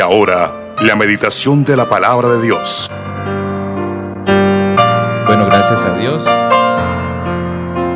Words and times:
Ahora, 0.00 0.74
la 0.80 0.96
meditación 0.96 1.62
de 1.62 1.76
la 1.76 1.88
palabra 1.88 2.28
de 2.30 2.42
Dios. 2.42 2.90
Bueno, 5.26 5.44
gracias 5.46 5.84
a 5.84 5.98
Dios. 5.98 6.24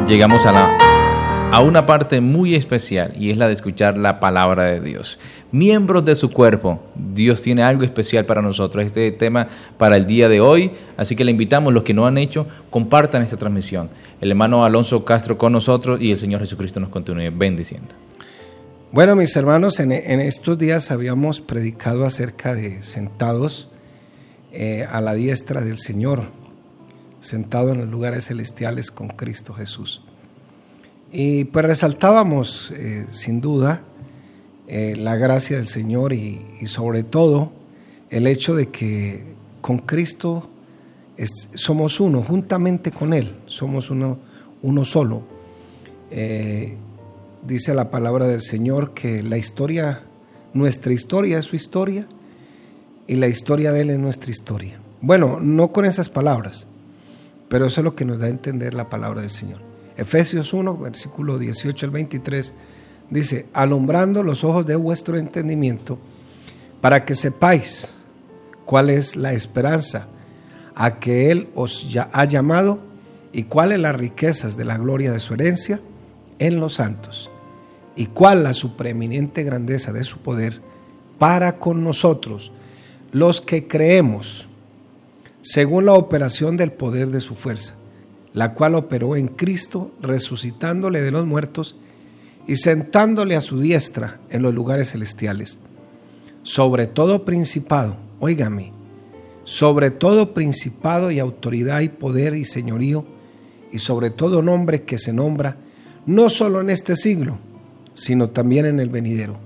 Llegamos 0.06 0.44
a 0.44 0.52
la 0.52 0.78
a 1.50 1.60
una 1.60 1.86
parte 1.86 2.20
muy 2.20 2.56
especial 2.56 3.12
y 3.16 3.30
es 3.30 3.36
la 3.36 3.46
de 3.46 3.52
escuchar 3.54 3.96
la 3.96 4.18
palabra 4.18 4.64
de 4.64 4.80
Dios. 4.80 5.20
Miembros 5.52 6.04
de 6.04 6.16
su 6.16 6.30
cuerpo, 6.30 6.82
Dios 6.96 7.40
tiene 7.42 7.62
algo 7.62 7.84
especial 7.84 8.26
para 8.26 8.42
nosotros, 8.42 8.84
este 8.84 9.10
tema 9.12 9.46
para 9.78 9.96
el 9.96 10.04
día 10.04 10.28
de 10.28 10.40
hoy, 10.40 10.72
así 10.96 11.14
que 11.14 11.24
le 11.24 11.30
invitamos, 11.30 11.72
los 11.72 11.84
que 11.84 11.94
no 11.94 12.08
han 12.08 12.18
hecho, 12.18 12.46
compartan 12.70 13.22
esta 13.22 13.36
transmisión. 13.36 13.88
El 14.20 14.30
hermano 14.30 14.64
Alonso 14.64 15.04
Castro 15.04 15.38
con 15.38 15.52
nosotros 15.52 16.00
y 16.00 16.10
el 16.10 16.18
Señor 16.18 16.40
Jesucristo 16.40 16.80
nos 16.80 16.88
continúe 16.88 17.30
bendiciendo. 17.32 17.94
Bueno, 18.94 19.16
mis 19.16 19.34
hermanos, 19.34 19.80
en, 19.80 19.90
estos 19.90 20.56
días 20.56 20.92
habíamos 20.92 21.40
predicado 21.40 22.06
acerca 22.06 22.54
de 22.54 22.84
sentados 22.84 23.68
eh, 24.52 24.86
a 24.88 25.00
la 25.00 25.14
diestra 25.14 25.62
del 25.62 25.78
Señor, 25.78 26.28
sentado 27.18 27.72
en 27.72 27.78
los 27.78 27.88
lugares 27.88 28.26
celestiales 28.26 28.92
con 28.92 29.08
Cristo 29.08 29.52
Jesús. 29.52 30.00
Y 31.10 31.42
pues 31.46 31.64
resaltábamos, 31.64 32.70
eh, 32.70 33.06
sin 33.10 33.40
duda, 33.40 33.82
eh, 34.68 34.94
la 34.96 35.16
gracia 35.16 35.56
del 35.56 35.66
Señor 35.66 36.12
y, 36.12 36.40
sobre 36.66 37.02
todo 37.02 37.52
el 38.10 38.28
hecho 38.28 38.54
de 38.54 38.68
que 38.68 39.24
con 39.60 39.78
Cristo 39.78 40.50
somos 41.54 41.98
uno, 41.98 42.22
juntamente 42.22 42.92
con 42.92 43.12
Él, 43.12 43.34
somos 43.46 43.90
uno, 43.90 44.20
uno 44.62 44.84
solo. 44.84 45.24
Dice 47.46 47.74
la 47.74 47.90
palabra 47.90 48.26
del 48.26 48.40
Señor 48.40 48.94
que 48.94 49.22
la 49.22 49.36
historia, 49.36 50.02
nuestra 50.54 50.92
historia 50.92 51.38
es 51.38 51.44
su 51.46 51.56
historia 51.56 52.06
y 53.06 53.16
la 53.16 53.28
historia 53.28 53.70
de 53.70 53.82
Él 53.82 53.90
es 53.90 53.98
nuestra 53.98 54.30
historia. 54.30 54.78
Bueno, 55.00 55.38
no 55.40 55.70
con 55.72 55.84
esas 55.84 56.08
palabras, 56.08 56.66
pero 57.48 57.66
eso 57.66 57.80
es 57.80 57.84
lo 57.84 57.94
que 57.94 58.06
nos 58.06 58.18
da 58.18 58.26
a 58.26 58.30
entender 58.30 58.72
la 58.72 58.88
palabra 58.88 59.20
del 59.20 59.30
Señor. 59.30 59.60
Efesios 59.96 60.54
1, 60.54 60.78
versículo 60.78 61.38
18 61.38 61.86
al 61.86 61.92
23, 61.92 62.54
dice, 63.10 63.46
alumbrando 63.52 64.22
los 64.22 64.42
ojos 64.42 64.64
de 64.66 64.76
vuestro 64.76 65.18
entendimiento, 65.18 65.98
para 66.80 67.04
que 67.04 67.14
sepáis 67.14 67.88
cuál 68.64 68.88
es 68.88 69.16
la 69.16 69.34
esperanza 69.34 70.08
a 70.74 70.98
que 70.98 71.30
Él 71.30 71.48
os 71.54 71.94
ha 72.12 72.24
llamado 72.24 72.80
y 73.32 73.44
cuáles 73.44 73.80
las 73.80 73.94
riquezas 73.94 74.56
de 74.56 74.64
la 74.64 74.78
gloria 74.78 75.12
de 75.12 75.20
su 75.20 75.34
herencia 75.34 75.80
en 76.38 76.58
los 76.58 76.74
santos 76.74 77.30
y 77.96 78.06
cuál 78.06 78.42
la 78.42 78.54
supreeminente 78.54 79.42
grandeza 79.42 79.92
de 79.92 80.04
su 80.04 80.18
poder 80.18 80.60
para 81.18 81.58
con 81.58 81.84
nosotros, 81.84 82.52
los 83.12 83.40
que 83.40 83.68
creemos, 83.68 84.46
según 85.42 85.86
la 85.86 85.92
operación 85.94 86.56
del 86.56 86.72
poder 86.72 87.08
de 87.10 87.20
su 87.20 87.34
fuerza 87.34 87.76
la 88.34 88.52
cual 88.52 88.74
operó 88.74 89.16
en 89.16 89.28
Cristo, 89.28 89.92
resucitándole 90.02 91.00
de 91.00 91.12
los 91.12 91.24
muertos 91.24 91.76
y 92.46 92.56
sentándole 92.56 93.36
a 93.36 93.40
su 93.40 93.60
diestra 93.60 94.20
en 94.28 94.42
los 94.42 94.52
lugares 94.52 94.90
celestiales. 94.90 95.60
Sobre 96.42 96.88
todo 96.88 97.24
principado, 97.24 97.96
óigame, 98.18 98.72
sobre 99.44 99.90
todo 99.92 100.34
principado 100.34 101.12
y 101.12 101.20
autoridad 101.20 101.80
y 101.80 101.88
poder 101.88 102.34
y 102.34 102.44
señorío, 102.44 103.06
y 103.70 103.78
sobre 103.78 104.10
todo 104.10 104.42
nombre 104.42 104.82
que 104.82 104.98
se 104.98 105.12
nombra, 105.12 105.56
no 106.04 106.28
solo 106.28 106.60
en 106.60 106.70
este 106.70 106.96
siglo, 106.96 107.38
sino 107.94 108.30
también 108.30 108.66
en 108.66 108.80
el 108.80 108.90
venidero. 108.90 109.38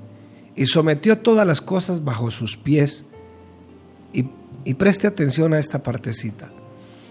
Y 0.57 0.67
sometió 0.67 1.19
todas 1.19 1.47
las 1.47 1.61
cosas 1.61 2.05
bajo 2.05 2.31
sus 2.31 2.57
pies. 2.57 3.05
Y, 4.13 4.27
y 4.65 4.75
preste 4.75 5.07
atención 5.07 5.53
a 5.53 5.59
esta 5.59 5.83
partecita 5.83 6.51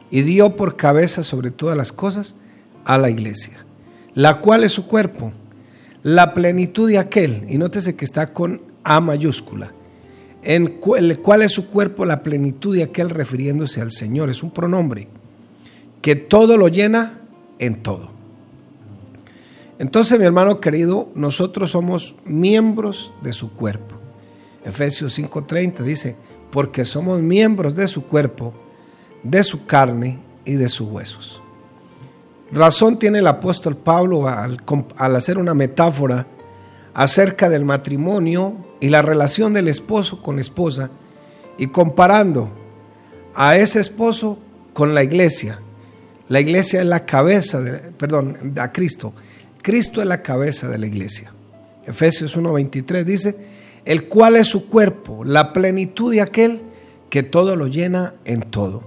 y 0.09 0.21
dio 0.21 0.55
por 0.55 0.77
cabeza 0.77 1.23
sobre 1.23 1.51
todas 1.51 1.77
las 1.77 1.91
cosas 1.91 2.35
a 2.85 2.97
la 2.97 3.09
iglesia, 3.09 3.65
la 4.13 4.39
cual 4.39 4.63
es 4.63 4.71
su 4.71 4.87
cuerpo, 4.87 5.33
la 6.03 6.33
plenitud 6.33 6.89
de 6.89 6.97
aquel, 6.97 7.45
y 7.49 7.57
nótese 7.57 7.95
que 7.95 8.05
está 8.05 8.33
con 8.33 8.61
A 8.83 9.01
mayúscula, 9.01 9.73
en 10.43 10.79
el 10.97 11.19
cual 11.19 11.41
es 11.41 11.51
su 11.51 11.67
cuerpo 11.67 12.05
la 12.05 12.23
plenitud 12.23 12.75
de 12.75 12.83
aquel 12.83 13.09
refiriéndose 13.09 13.81
al 13.81 13.91
Señor, 13.91 14.29
es 14.29 14.43
un 14.43 14.51
pronombre, 14.51 15.09
que 16.01 16.15
todo 16.15 16.55
lo 16.57 16.69
llena 16.69 17.21
en 17.59 17.83
todo. 17.83 18.16
Entonces, 19.79 20.19
mi 20.19 20.25
hermano 20.25 20.59
querido, 20.59 21.09
nosotros 21.13 21.71
somos 21.71 22.15
miembros 22.25 23.13
de 23.21 23.33
su 23.33 23.53
cuerpo. 23.53 23.95
Efesios 24.65 25.17
5:30 25.17 25.83
dice, 25.83 26.15
porque 26.51 26.85
somos 26.85 27.19
miembros 27.19 27.75
de 27.75 27.87
su 27.87 28.05
cuerpo, 28.05 28.53
de 29.23 29.43
su 29.43 29.65
carne 29.65 30.19
y 30.45 30.53
de 30.53 30.69
sus 30.69 30.87
huesos. 30.87 31.41
Razón 32.51 32.97
tiene 32.97 33.19
el 33.19 33.27
apóstol 33.27 33.75
Pablo 33.75 34.27
al, 34.27 34.57
hacer 35.15 35.37
una 35.37 35.53
metáfora 35.53 36.27
acerca 36.93 37.49
del 37.49 37.65
matrimonio 37.65 38.55
y 38.79 38.89
la 38.89 39.01
relación 39.01 39.53
del 39.53 39.67
esposo 39.67 40.21
con 40.21 40.35
la 40.35 40.41
esposa 40.41 40.89
y 41.57 41.67
comparando 41.67 42.49
a 43.35 43.57
ese 43.57 43.79
esposo 43.79 44.39
con 44.73 44.95
la 44.95 45.03
iglesia. 45.03 45.59
La 46.29 46.39
iglesia 46.39 46.79
es 46.79 46.85
la 46.85 47.05
cabeza, 47.05 47.61
de, 47.61 47.73
perdón, 47.91 48.53
a 48.59 48.71
Cristo. 48.71 49.13
Cristo 49.61 50.01
es 50.01 50.07
la 50.07 50.21
cabeza 50.21 50.67
de 50.67 50.77
la 50.77 50.87
iglesia. 50.87 51.33
Efesios 51.85 52.37
1:23 52.37 53.03
dice, 53.03 53.37
el 53.85 54.07
cual 54.07 54.35
es 54.35 54.47
su 54.47 54.67
cuerpo, 54.67 55.23
la 55.23 55.53
plenitud 55.53 56.13
de 56.13 56.21
aquel 56.21 56.61
que 57.09 57.23
todo 57.23 57.55
lo 57.55 57.67
llena 57.67 58.15
en 58.25 58.41
todo. 58.41 58.83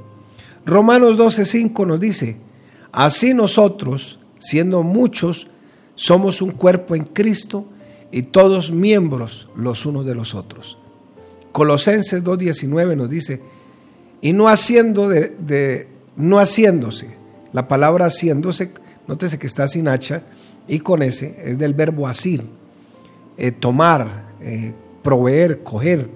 Romanos 0.67 1.17
12:5 1.17 1.87
nos 1.87 2.01
dice, 2.01 2.37
así 2.93 3.33
nosotros, 3.33 4.19
siendo 4.39 4.83
muchos, 4.83 5.49
somos 5.95 6.43
un 6.43 6.53
cuerpo 6.53 6.95
en 6.95 7.05
Cristo 7.05 7.67
y 8.13 8.23
todos 8.23 8.73
miembros 8.73 9.49
los 9.57 9.87
unos 9.87 10.05
de 10.05 10.15
los 10.15 10.35
otros. 10.35 10.77
Colosenses 11.53 12.23
2:19 12.23 12.97
nos 12.97 13.09
dice, 13.09 13.41
y 14.21 14.35
no 14.35 14.49
haciendo 14.49 15.09
de, 15.09 15.89
no 16.17 16.39
haciéndose, 16.39 17.17
la 17.53 17.69
palabra 17.69 18.07
haciéndose, 18.07 18.73
nótese 19.09 19.39
que 19.39 19.47
está 19.47 19.67
sin 19.67 19.89
hacha 19.89 20.23
y 20.71 20.79
con 20.79 21.03
ese 21.03 21.37
es 21.45 21.59
del 21.59 21.75
verbo 21.75 22.07
asir, 22.07 22.45
eh, 23.37 23.51
tomar, 23.51 24.37
eh, 24.41 24.73
proveer, 25.03 25.65
coger, 25.65 26.09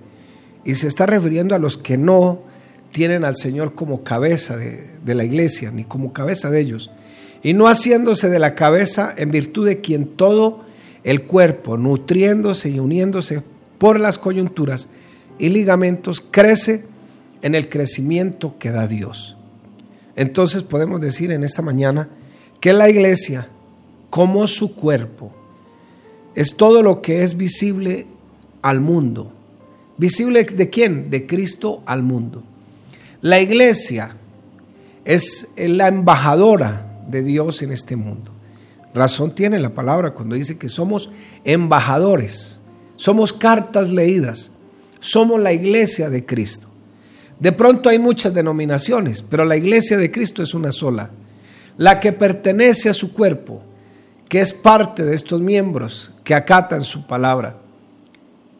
y 0.65 0.77
se 0.77 0.87
está 0.87 1.07
refiriendo 1.07 1.57
a 1.57 1.59
los 1.59 1.77
que 1.77 1.99
no 1.99 2.43
tienen 2.91 3.25
al 3.25 3.35
Señor 3.35 3.75
como 3.75 4.05
cabeza 4.05 4.57
de, 4.57 5.15
la 5.15 5.25
iglesia, 5.25 5.73
ni 5.73 5.83
como 5.83 6.13
cabeza 6.13 6.53
de 6.53 6.61
ellos, 6.61 6.93
y 7.43 7.53
no 7.53 7.67
haciéndose 7.67 8.31
de 8.31 8.39
la 8.39 8.55
cabeza 8.55 9.13
en 9.17 9.33
virtud 9.33 9.67
de 9.67 9.81
quien 9.81 10.07
todo 10.07 10.65
el 11.03 11.25
cuerpo, 11.27 11.77
nutriéndose 11.77 12.71
y 12.71 12.79
uniéndose 12.79 13.43
por 13.79 13.99
las 13.99 14.19
coyunturas 14.19 14.89
y 15.37 15.49
ligamentos, 15.49 16.21
crece 16.21 16.85
en 17.43 17.57
el 17.57 17.69
crecimiento 17.69 18.55
que 18.61 18.71
da 18.71 18.87
Dios. 18.87 19.37
Entonces 20.15 20.63
podemos 20.63 21.01
decir 21.01 21.33
en 21.33 21.43
esta 21.43 21.61
mañana 21.61 22.09
que 22.61 22.73
la 22.73 22.89
iglesia, 22.89 23.49
como 24.15 24.47
su 24.47 24.77
cuerpo, 24.77 25.33
es 26.37 26.55
todo 26.55 26.85
lo 26.85 27.03
que 27.03 27.25
es 27.25 27.37
visible 27.37 28.07
al 28.63 28.81
mundo. 28.81 29.33
¿Visible 29.97 30.45
de 30.45 30.71
quién? 30.71 31.11
De 31.11 31.27
Cristo 31.27 31.83
al 31.85 32.05
mundo. 32.05 32.45
La 33.23 33.41
iglesia 33.41 34.17
es 35.05 35.49
la 35.57 35.89
embajadora 35.89 37.03
de 37.09 37.25
Dios 37.25 37.61
en 37.63 37.73
este 37.73 37.97
mundo. 37.97 38.31
Razón 38.95 39.35
tiene 39.35 39.59
la 39.59 39.75
palabra 39.75 40.15
cuando 40.15 40.37
dice 40.37 40.59
que 40.59 40.69
somos 40.69 41.11
embajadores, 41.43 42.61
somos 42.95 43.33
cartas 43.33 43.91
leídas, 43.91 44.53
somos 45.01 45.41
la 45.41 45.53
iglesia 45.53 46.09
de 46.09 46.25
Cristo. 46.25 46.69
De 47.41 47.51
pronto 47.51 47.89
hay 47.89 47.99
muchas 47.99 48.33
denominaciones, 48.33 49.23
pero 49.23 49.45
la 49.45 49.57
iglesia 49.57 49.97
de 49.97 50.13
Cristo 50.13 50.41
es 50.41 50.55
una 50.55 50.71
sola, 50.71 51.11
la 51.77 51.99
que 51.99 52.13
pertenece 52.13 52.89
a 52.89 52.95
su 52.95 53.13
cuerpo, 53.13 53.74
que 54.29 54.41
es 54.41 54.53
parte 54.53 55.05
de 55.05 55.15
estos 55.15 55.41
miembros 55.41 56.13
que 56.25 56.35
acatan 56.35 56.83
su 56.83 57.07
palabra. 57.07 57.59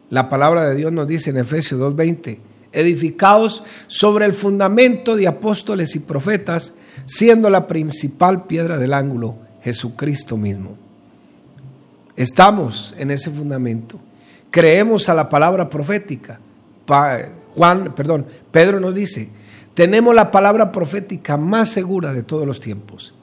La 0.09 0.29
palabra 0.29 0.67
de 0.69 0.75
Dios 0.75 0.91
nos 0.91 1.07
dice 1.07 1.31
en 1.31 1.37
Efesios 1.37 1.79
2.20, 1.79 2.37
edificados 2.71 3.63
sobre 3.87 4.25
el 4.25 4.33
fundamento 4.33 5.15
de 5.15 5.27
apóstoles 5.27 5.95
y 5.95 5.99
profetas, 5.99 6.75
siendo 7.05 7.49
la 7.49 7.67
principal 7.67 8.45
piedra 8.45 8.77
del 8.77 8.93
ángulo 8.93 9.37
Jesucristo 9.63 10.37
mismo. 10.37 10.77
Estamos 12.15 12.93
en 12.97 13.11
ese 13.11 13.29
fundamento. 13.31 13.99
Creemos 14.51 15.09
a 15.09 15.13
la 15.13 15.27
palabra 15.27 15.69
profética. 15.69 16.39
Juan, 17.55 17.93
perdón, 17.95 18.27
Pedro 18.51 18.79
nos 18.79 18.93
dice, 18.93 19.29
tenemos 19.73 20.15
la 20.15 20.31
palabra 20.31 20.71
profética 20.71 21.35
más 21.35 21.69
segura 21.69 22.13
de 22.13 22.23
todos 22.23 22.45
los 22.45 22.59
tiempos. 22.59 23.15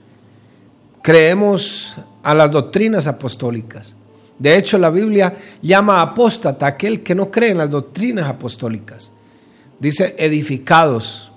Creemos 1.02 1.96
a 2.22 2.34
las 2.34 2.50
doctrinas 2.50 3.08
apostólicas. 3.08 3.96
De 4.38 4.56
hecho, 4.56 4.78
la 4.78 4.90
Biblia 4.90 5.36
llama 5.60 6.00
apóstata 6.00 6.66
aquel 6.66 7.02
que 7.02 7.14
no 7.14 7.30
cree 7.30 7.50
en 7.50 7.58
las 7.58 7.70
doctrinas 7.70 8.28
apostólicas. 8.28 9.10
Dice 9.80 10.14
edificados. 10.18 11.32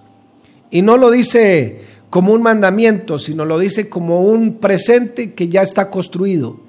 Y 0.69 0.81
no 0.81 0.97
lo 0.97 1.09
dice 1.09 1.81
como 2.09 2.33
un 2.33 2.43
mandamiento, 2.43 3.17
sino 3.17 3.43
lo 3.43 3.59
dice 3.59 3.89
como 3.89 4.21
un 4.21 4.59
presente 4.59 5.33
que 5.33 5.49
ya 5.49 5.63
está 5.63 5.89
construido. 5.89 6.59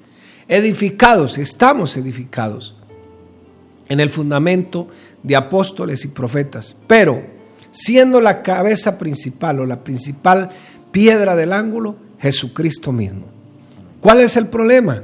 Edificados, 0.47 1.37
estamos 1.37 1.97
edificados 1.97 2.75
en 3.89 3.99
el 3.99 4.09
fundamento 4.09 4.87
de 5.23 5.35
apóstoles 5.35 6.03
y 6.05 6.09
profetas. 6.09 6.75
Pero, 6.87 7.23
siendo 7.71 8.21
la 8.21 8.41
cabeza 8.41 8.97
principal 8.97 9.59
o 9.59 9.65
la 9.65 9.83
principal 9.83 10.49
piedra 10.91 11.35
del 11.35 11.53
ángulo, 11.53 12.06
Jesucristo 12.19 12.91
mismo. 12.91 13.27
¿Cuál 14.01 14.21
es 14.21 14.35
el 14.37 14.47
problema? 14.47 15.03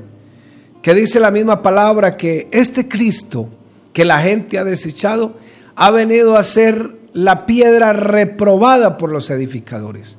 Que 0.82 0.94
dice 0.94 1.20
la 1.20 1.32
misma 1.32 1.62
palabra 1.62 2.18
que 2.18 2.48
este 2.52 2.88
Cristo 2.88 3.50
que 3.94 4.06
la 4.06 4.20
gente 4.20 4.58
ha 4.58 4.64
desechado 4.64 5.36
ha 5.76 5.92
venido 5.92 6.36
a 6.36 6.44
ser 6.44 6.98
la 7.14 7.46
piedra 7.46 7.94
reprobada 7.94 8.98
por 8.98 9.12
los 9.12 9.30
edificadores, 9.30 10.18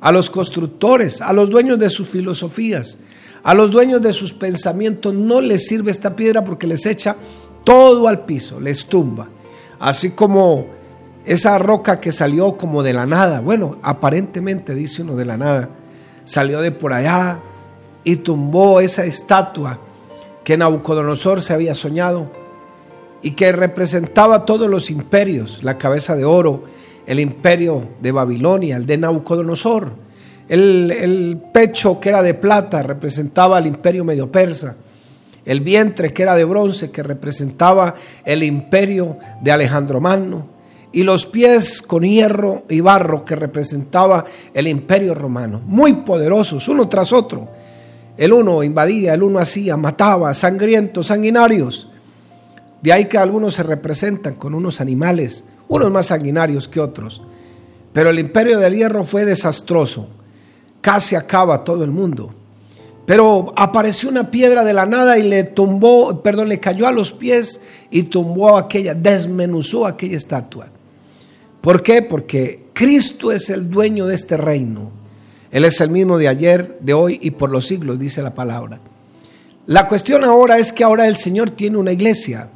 a 0.00 0.12
los 0.12 0.30
constructores, 0.30 1.22
a 1.22 1.32
los 1.32 1.50
dueños 1.50 1.78
de 1.78 1.90
sus 1.90 2.08
filosofías, 2.08 2.98
a 3.42 3.54
los 3.54 3.70
dueños 3.70 4.02
de 4.02 4.12
sus 4.12 4.32
pensamientos. 4.32 5.14
No 5.14 5.40
les 5.40 5.66
sirve 5.66 5.90
esta 5.90 6.14
piedra 6.14 6.44
porque 6.44 6.66
les 6.66 6.84
echa 6.86 7.16
todo 7.64 8.06
al 8.06 8.24
piso, 8.24 8.60
les 8.60 8.86
tumba. 8.86 9.28
Así 9.78 10.10
como 10.10 10.66
esa 11.24 11.58
roca 11.58 12.00
que 12.00 12.12
salió 12.12 12.56
como 12.56 12.82
de 12.82 12.92
la 12.92 13.06
nada, 13.06 13.40
bueno, 13.40 13.78
aparentemente 13.82 14.74
dice 14.74 15.02
uno 15.02 15.16
de 15.16 15.24
la 15.24 15.36
nada, 15.38 15.70
salió 16.30 16.60
de 16.60 16.70
por 16.70 16.92
allá 16.92 17.40
y 18.04 18.16
tumbó 18.16 18.78
esa 18.78 19.04
estatua 19.04 19.80
que 20.44 20.56
Nabucodonosor 20.56 21.42
se 21.42 21.54
había 21.54 21.74
soñado 21.74 22.30
y 23.20 23.32
que 23.32 23.50
representaba 23.50 24.44
todos 24.44 24.70
los 24.70 24.92
imperios, 24.92 25.64
la 25.64 25.76
cabeza 25.76 26.14
de 26.14 26.24
oro, 26.24 26.62
el 27.04 27.18
imperio 27.18 27.82
de 28.00 28.12
Babilonia, 28.12 28.76
el 28.76 28.86
de 28.86 28.98
Nabucodonosor, 28.98 29.92
el, 30.48 30.92
el 30.92 31.42
pecho 31.52 31.98
que 31.98 32.10
era 32.10 32.22
de 32.22 32.34
plata 32.34 32.84
representaba 32.84 33.58
el 33.58 33.66
imperio 33.66 34.04
medio 34.04 34.30
persa, 34.30 34.76
el 35.44 35.60
vientre 35.62 36.12
que 36.12 36.22
era 36.22 36.36
de 36.36 36.44
bronce 36.44 36.92
que 36.92 37.02
representaba 37.02 37.96
el 38.24 38.44
imperio 38.44 39.18
de 39.42 39.50
Alejandro 39.50 40.00
Magno 40.00 40.59
y 40.92 41.02
los 41.02 41.26
pies 41.26 41.82
con 41.82 42.02
hierro 42.02 42.64
y 42.68 42.80
barro 42.80 43.24
que 43.24 43.36
representaba 43.36 44.24
el 44.52 44.66
imperio 44.66 45.14
romano, 45.14 45.60
muy 45.64 45.92
poderosos 45.92 46.68
uno 46.68 46.88
tras 46.88 47.12
otro. 47.12 47.48
El 48.16 48.32
uno 48.32 48.62
invadía, 48.62 49.14
el 49.14 49.22
uno 49.22 49.38
hacía, 49.38 49.76
mataba, 49.76 50.34
sangrientos, 50.34 51.06
sanguinarios. 51.06 51.88
De 52.82 52.92
ahí 52.92 53.06
que 53.06 53.18
algunos 53.18 53.54
se 53.54 53.62
representan 53.62 54.34
con 54.34 54.54
unos 54.54 54.80
animales, 54.80 55.44
unos 55.68 55.90
más 55.90 56.06
sanguinarios 56.06 56.68
que 56.68 56.80
otros. 56.80 57.22
Pero 57.92 58.10
el 58.10 58.18
imperio 58.18 58.58
del 58.58 58.74
hierro 58.74 59.04
fue 59.04 59.24
desastroso, 59.24 60.08
casi 60.80 61.14
acaba 61.16 61.64
todo 61.64 61.84
el 61.84 61.92
mundo. 61.92 62.34
Pero 63.06 63.52
apareció 63.56 64.08
una 64.08 64.30
piedra 64.30 64.64
de 64.64 64.72
la 64.72 64.86
nada 64.86 65.18
y 65.18 65.22
le 65.22 65.44
tumbó, 65.44 66.22
perdón, 66.22 66.48
le 66.48 66.60
cayó 66.60 66.86
a 66.86 66.92
los 66.92 67.12
pies 67.12 67.60
y 67.90 68.04
tumbó 68.04 68.56
aquella, 68.56 68.94
desmenuzó 68.94 69.86
aquella 69.86 70.16
estatua. 70.16 70.68
¿Por 71.60 71.82
qué? 71.82 72.02
Porque 72.02 72.64
Cristo 72.72 73.32
es 73.32 73.50
el 73.50 73.70
dueño 73.70 74.06
de 74.06 74.14
este 74.14 74.36
reino. 74.36 74.90
Él 75.50 75.64
es 75.64 75.80
el 75.80 75.90
mismo 75.90 76.16
de 76.16 76.28
ayer, 76.28 76.78
de 76.80 76.94
hoy 76.94 77.18
y 77.20 77.32
por 77.32 77.50
los 77.50 77.66
siglos, 77.66 77.98
dice 77.98 78.22
la 78.22 78.34
palabra. 78.34 78.80
La 79.66 79.86
cuestión 79.86 80.24
ahora 80.24 80.58
es 80.58 80.72
que 80.72 80.84
ahora 80.84 81.06
el 81.06 81.16
Señor 81.16 81.50
tiene 81.50 81.76
una 81.76 81.92
iglesia 81.92 82.50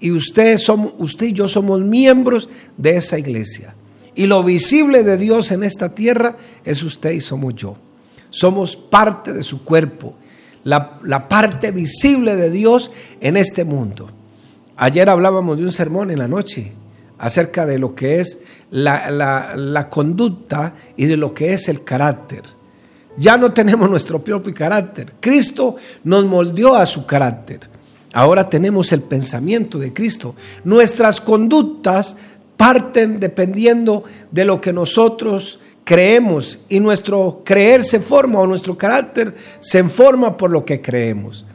y 0.00 0.10
usted, 0.10 0.58
somos, 0.58 0.94
usted 0.98 1.26
y 1.26 1.32
yo 1.32 1.48
somos 1.48 1.80
miembros 1.80 2.48
de 2.76 2.96
esa 2.96 3.18
iglesia. 3.18 3.74
Y 4.14 4.26
lo 4.26 4.42
visible 4.42 5.04
de 5.04 5.16
Dios 5.16 5.52
en 5.52 5.62
esta 5.62 5.94
tierra 5.94 6.36
es 6.64 6.82
usted 6.82 7.12
y 7.12 7.20
somos 7.20 7.54
yo. 7.54 7.78
Somos 8.30 8.76
parte 8.76 9.32
de 9.32 9.42
su 9.42 9.64
cuerpo, 9.64 10.14
la, 10.64 10.98
la 11.04 11.28
parte 11.28 11.70
visible 11.70 12.36
de 12.36 12.50
Dios 12.50 12.90
en 13.20 13.36
este 13.36 13.64
mundo. 13.64 14.10
Ayer 14.76 15.08
hablábamos 15.08 15.56
de 15.56 15.64
un 15.64 15.72
sermón 15.72 16.10
en 16.10 16.18
la 16.18 16.28
noche 16.28 16.72
acerca 17.18 17.66
de 17.66 17.78
lo 17.78 17.94
que 17.94 18.20
es 18.20 18.38
la, 18.70 19.10
la, 19.10 19.88
conducta 19.88 20.74
y 20.96 21.06
de 21.06 21.16
lo 21.16 21.34
que 21.34 21.52
es 21.52 21.68
el 21.68 21.84
carácter. 21.84 22.42
Ya 23.16 23.36
no 23.36 23.52
tenemos 23.52 23.90
nuestro 23.90 24.22
propio 24.22 24.54
carácter. 24.54 25.14
Cristo 25.20 25.76
nos 26.04 26.24
moldeó 26.24 26.76
a 26.76 26.86
su 26.86 27.04
carácter. 27.04 27.68
Ahora 28.12 28.48
tenemos 28.48 28.92
el 28.92 29.02
pensamiento 29.02 29.78
de 29.78 29.92
Cristo. 29.92 30.34
Nuestras 30.64 31.20
conductas 31.20 32.16
parten 32.56 33.20
dependiendo 33.20 34.04
de 34.30 34.44
lo 34.44 34.60
que 34.60 34.72
nosotros 34.72 35.60
creemos 35.84 36.60
y 36.68 36.80
nuestro 36.80 37.42
creer 37.44 37.82
se 37.82 37.98
forma 37.98 38.40
o 38.40 38.46
nuestro 38.46 38.76
carácter 38.76 39.34
se 39.60 39.82
forma 39.84 40.36
por 40.36 40.50
lo 40.50 40.64
que 40.64 40.80
creemos. 40.80 41.46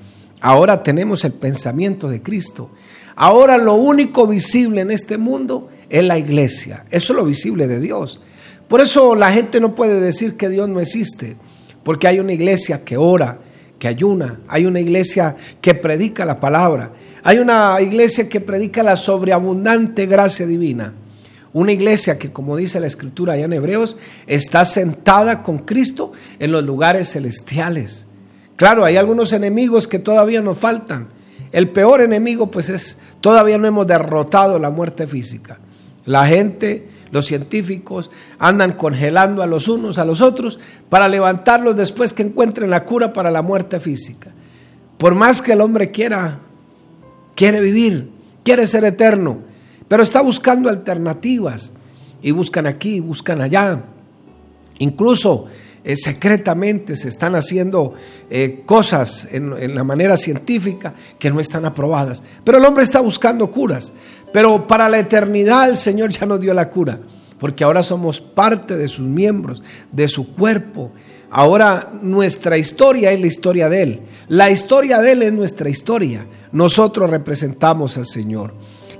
Ahora 0.42 0.84
tenemos 0.84 1.24
el 1.24 1.34
pensamiento 1.34 2.10
de 2.10 2.22
Cristo. 2.22 2.70
Ahora 3.16 3.58
lo 3.58 3.76
único 3.76 4.28
visible 4.28 4.82
en 4.82 4.92
este 4.92 5.18
mundo 5.18 5.70
es 5.90 6.04
la 6.04 6.18
iglesia. 6.18 6.86
Eso 6.90 7.14
es 7.14 7.18
lo 7.18 7.26
visible 7.26 7.68
de 7.68 7.80
Dios. 7.80 8.20
Por 8.68 8.82
eso 8.82 9.16
la 9.16 9.32
gente 9.32 9.60
no 9.60 9.76
puede 9.76 10.00
decir 10.00 10.36
que 10.36 10.50
Dios 10.50 10.68
no 10.68 10.80
existe, 10.80 11.38
porque 11.84 12.08
hay 12.08 12.20
una 12.20 12.34
iglesia 12.34 12.84
que 12.84 12.98
ora, 12.98 13.40
que 13.78 13.88
ayuna, 13.88 14.40
hay 14.48 14.66
una 14.66 14.80
iglesia 14.80 15.36
que 15.62 15.76
predica 15.76 16.26
la 16.26 16.40
palabra, 16.40 16.94
hay 17.24 17.38
una 17.38 17.80
iglesia 17.82 18.28
que 18.28 18.42
predica 18.42 18.82
la 18.82 18.96
sobreabundante 18.96 20.06
gracia 20.06 20.48
divina. 20.48 20.94
Una 21.54 21.72
iglesia 21.72 22.18
que, 22.18 22.32
como 22.32 22.58
dice 22.58 22.80
la 22.80 22.88
escritura 22.88 23.34
allá 23.34 23.46
en 23.46 23.54
Hebreos, 23.54 23.96
está 24.26 24.66
sentada 24.66 25.44
con 25.44 25.60
Cristo 25.60 26.12
en 26.40 26.52
los 26.52 26.64
lugares 26.64 27.12
celestiales. 27.12 28.08
Claro, 28.56 28.86
hay 28.86 28.98
algunos 28.98 29.34
enemigos 29.34 29.88
que 29.88 30.00
todavía 30.00 30.42
nos 30.42 30.58
faltan. 30.58 31.10
El 31.54 31.70
peor 31.70 32.02
enemigo, 32.02 32.50
pues 32.50 32.70
es, 32.70 32.98
todavía 33.22 33.60
no 33.60 33.68
hemos 33.68 33.86
derrotado 33.86 34.58
la 34.58 34.72
muerte 34.72 35.06
física. 35.06 35.60
La 36.04 36.26
gente, 36.26 36.90
los 37.12 37.28
científicos, 37.28 38.10
andan 38.40 38.74
congelando 38.74 39.44
a 39.44 39.48
los 39.48 39.68
unos 39.68 40.00
a 40.00 40.06
los 40.06 40.20
otros 40.20 40.60
para 40.90 41.08
levantarlos 41.08 41.76
después 41.76 42.12
que 42.12 42.24
encuentren 42.24 42.72
la 42.72 42.84
cura 42.84 43.14
para 43.14 43.30
la 43.30 43.44
muerte 43.44 43.80
física. 43.80 44.32
Por 44.98 45.14
más 45.14 45.44
que 45.44 45.54
el 45.54 45.62
hombre 45.62 45.92
quiera, 45.92 46.40
quiere 47.36 47.62
vivir, 47.62 48.10
quiere 48.44 48.66
ser 48.66 48.84
eterno, 48.84 49.38
pero 49.88 50.02
está 50.02 50.22
buscando 50.22 50.70
alternativas 50.70 51.74
y 52.24 52.32
buscan 52.32 52.66
aquí, 52.66 53.00
buscan 53.00 53.42
allá. 53.42 53.84
Incluso 54.80 55.46
eh, 55.84 55.96
secretamente 55.96 56.96
se 56.96 57.10
están 57.10 57.36
haciendo 57.36 57.94
eh, 58.30 58.64
cosas 58.66 59.28
en, 59.32 59.54
en 59.60 59.76
la 59.76 59.84
manera 59.84 60.18
científica 60.18 60.94
que 61.20 61.30
no 61.30 61.40
están 61.40 61.66
aprobadas. 61.66 62.24
Pero 62.44 62.58
el 62.58 62.66
hombre 62.66 62.84
está 62.84 63.02
buscando 63.02 63.52
curas. 63.52 63.94
Pero 64.34 64.66
para 64.66 64.90
la 64.90 65.00
eternidad 65.00 65.70
el 65.70 65.76
Señor 65.76 66.10
ya 66.10 66.26
nos 66.26 66.40
dio 66.40 66.54
la 66.54 66.70
cura, 66.70 67.00
porque 67.38 67.64
ahora 67.64 67.84
somos 67.84 68.20
parte 68.20 68.76
de 68.76 68.88
sus 68.88 69.08
miembros, 69.08 69.62
de 69.92 70.08
su 70.08 70.34
cuerpo. 70.34 70.92
Ahora 71.30 71.92
nuestra 72.02 72.58
historia 72.58 73.12
es 73.12 73.22
la 73.22 73.28
historia 73.28 73.70
de 73.70 73.84
Él. 73.84 74.02
La 74.28 74.50
historia 74.50 75.00
de 75.00 75.12
Él 75.12 75.24
es 75.24 75.34
nuestra 75.34 75.70
historia. 75.70 76.26
Nosotros 76.52 77.10
representamos 77.10 77.98
al 77.98 78.06
Señor. 78.06 78.54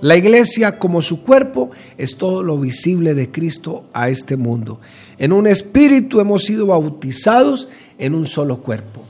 La 0.04 0.18
iglesia 0.18 0.80
como 0.80 1.02
su 1.02 1.24
cuerpo 1.24 1.72
es 1.98 2.18
todo 2.18 2.44
lo 2.44 2.60
visible 2.60 3.14
de 3.14 3.32
Cristo 3.32 3.86
a 3.94 4.10
este 4.10 4.36
mundo. 4.36 4.82
En 5.18 5.32
un 5.32 5.48
espíritu 5.48 6.20
hemos 6.20 6.44
sido 6.44 6.66
bautizados 6.66 7.70
en 7.98 8.14
un 8.14 8.26
solo 8.26 8.62
cuerpo. 8.62 9.02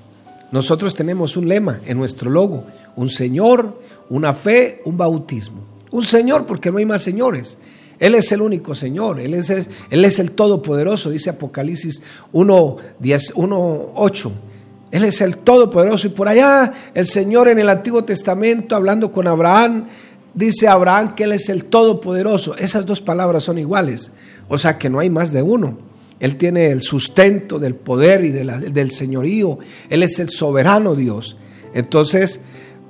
Nosotros 0.52 0.94
tenemos 0.94 1.36
un 1.36 1.50
lema 1.50 1.80
en 1.88 1.98
nuestro 1.98 2.30
logo, 2.30 2.66
un 2.96 3.10
Señor, 3.10 3.82
una 4.12 4.34
fe, 4.34 4.84
un 4.86 4.96
bautismo. 4.96 5.64
Un 5.90 6.04
Señor 6.04 6.46
porque 6.46 6.70
no 6.70 6.78
hay 6.78 6.86
más 6.86 7.02
señores. 7.02 7.58
Él 7.98 8.14
es 8.14 8.32
el 8.32 8.44
único 8.44 8.76
Señor, 8.76 9.20
Él 9.20 9.34
es, 9.34 9.50
Él 9.50 10.06
es 10.06 10.20
el 10.20 10.34
Todopoderoso, 10.34 11.10
dice 11.10 11.32
Apocalipsis 11.32 12.04
1, 12.34 12.78
10, 13.00 13.34
1, 13.38 13.90
8. 13.96 14.32
Él 14.92 15.06
es 15.06 15.22
el 15.22 15.38
Todopoderoso. 15.38 16.06
Y 16.06 16.12
por 16.12 16.28
allá 16.28 16.72
el 16.94 17.08
Señor 17.08 17.48
en 17.48 17.58
el 17.58 17.68
Antiguo 17.68 18.04
Testamento, 18.04 18.76
hablando 18.76 19.12
con 19.12 19.28
Abraham, 19.28 19.88
dice 20.34 20.68
Abraham 20.68 21.16
que 21.16 21.24
Él 21.24 21.34
es 21.34 21.50
el 21.50 21.66
Todopoderoso. 21.66 22.56
Esas 22.58 22.86
dos 22.86 23.02
palabras 23.02 23.44
son 23.44 23.58
iguales. 23.58 24.12
O 24.48 24.58
sea 24.58 24.78
que 24.78 24.90
no 24.90 25.00
hay 25.00 25.10
más 25.10 25.32
de 25.32 25.42
uno. 25.42 25.78
Él 26.20 26.38
tiene 26.38 26.68
el 26.68 26.82
sustento 26.82 27.60
del 27.60 27.76
poder 27.76 28.24
y 28.24 28.30
del 28.30 28.92
señorío. 28.92 29.60
Él 29.90 30.04
es 30.04 30.20
el 30.20 30.30
soberano 30.30 30.96
Dios. 30.96 31.38
Entonces, 31.74 32.42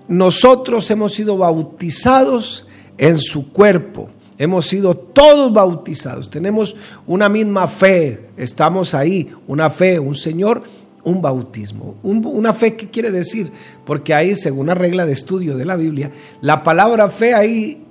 nosotros 0.07 0.89
hemos 0.91 1.13
sido 1.13 1.37
bautizados 1.37 2.67
en 2.97 3.17
su 3.17 3.51
cuerpo. 3.51 4.09
Hemos 4.37 4.65
sido 4.65 4.95
todos 4.95 5.53
bautizados. 5.53 6.29
Tenemos 6.29 6.75
una 7.07 7.29
misma 7.29 7.67
fe. 7.67 8.29
Estamos 8.37 8.93
ahí. 8.93 9.31
Una 9.47 9.69
fe, 9.69 9.99
un 9.99 10.15
Señor, 10.15 10.63
un 11.03 11.21
bautismo. 11.21 11.95
una 12.03 12.53
fe, 12.53 12.75
¿qué 12.75 12.89
quiere 12.89 13.11
decir? 13.11 13.51
Porque 13.85 14.13
ahí, 14.13 14.35
según 14.35 14.61
una 14.61 14.75
regla 14.75 15.05
de 15.05 15.13
estudio 15.13 15.57
de 15.57 15.65
la 15.65 15.75
Biblia, 15.75 16.11
la 16.41 16.63
palabra 16.63 17.09
fe 17.09 17.33
ahí 17.33 17.83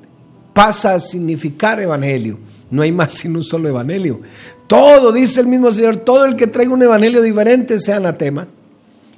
pasa 0.53 0.95
a 0.95 1.01
significar 1.01 1.81
evangelio. 1.81 2.39
No 2.71 2.83
hay 2.83 2.93
más 2.93 3.13
sino 3.13 3.39
un 3.39 3.45
solo 3.45 3.69
evangelio. 3.69 4.21
Todo, 4.67 5.13
dice 5.13 5.41
el 5.41 5.47
mismo 5.47 5.71
Señor, 5.71 5.99
todo 5.99 6.25
el 6.25 6.37
que 6.37 6.47
traiga 6.47 6.73
un 6.73 6.83
evangelio 6.83 7.21
diferente 7.21 7.79
sea 7.79 7.97
anatema. 7.97 8.49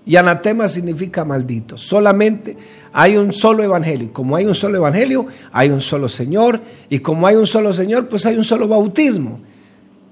Y 0.06 0.16
anatema 0.16 0.68
significa 0.68 1.24
maldito. 1.24 1.78
Solamente 1.78 2.56
hay 2.92 3.16
un 3.16 3.32
solo 3.32 3.62
evangelio. 3.62 4.12
Como 4.12 4.36
hay 4.36 4.44
un 4.44 4.54
solo 4.54 4.76
evangelio, 4.76 5.26
hay 5.50 5.70
un 5.70 5.80
solo 5.80 6.08
Señor. 6.08 6.60
Y 6.90 6.98
como 6.98 7.26
hay 7.26 7.36
un 7.36 7.46
solo 7.46 7.72
Señor, 7.72 8.08
pues 8.08 8.26
hay 8.26 8.36
un 8.36 8.44
solo 8.44 8.68
bautismo. 8.68 9.40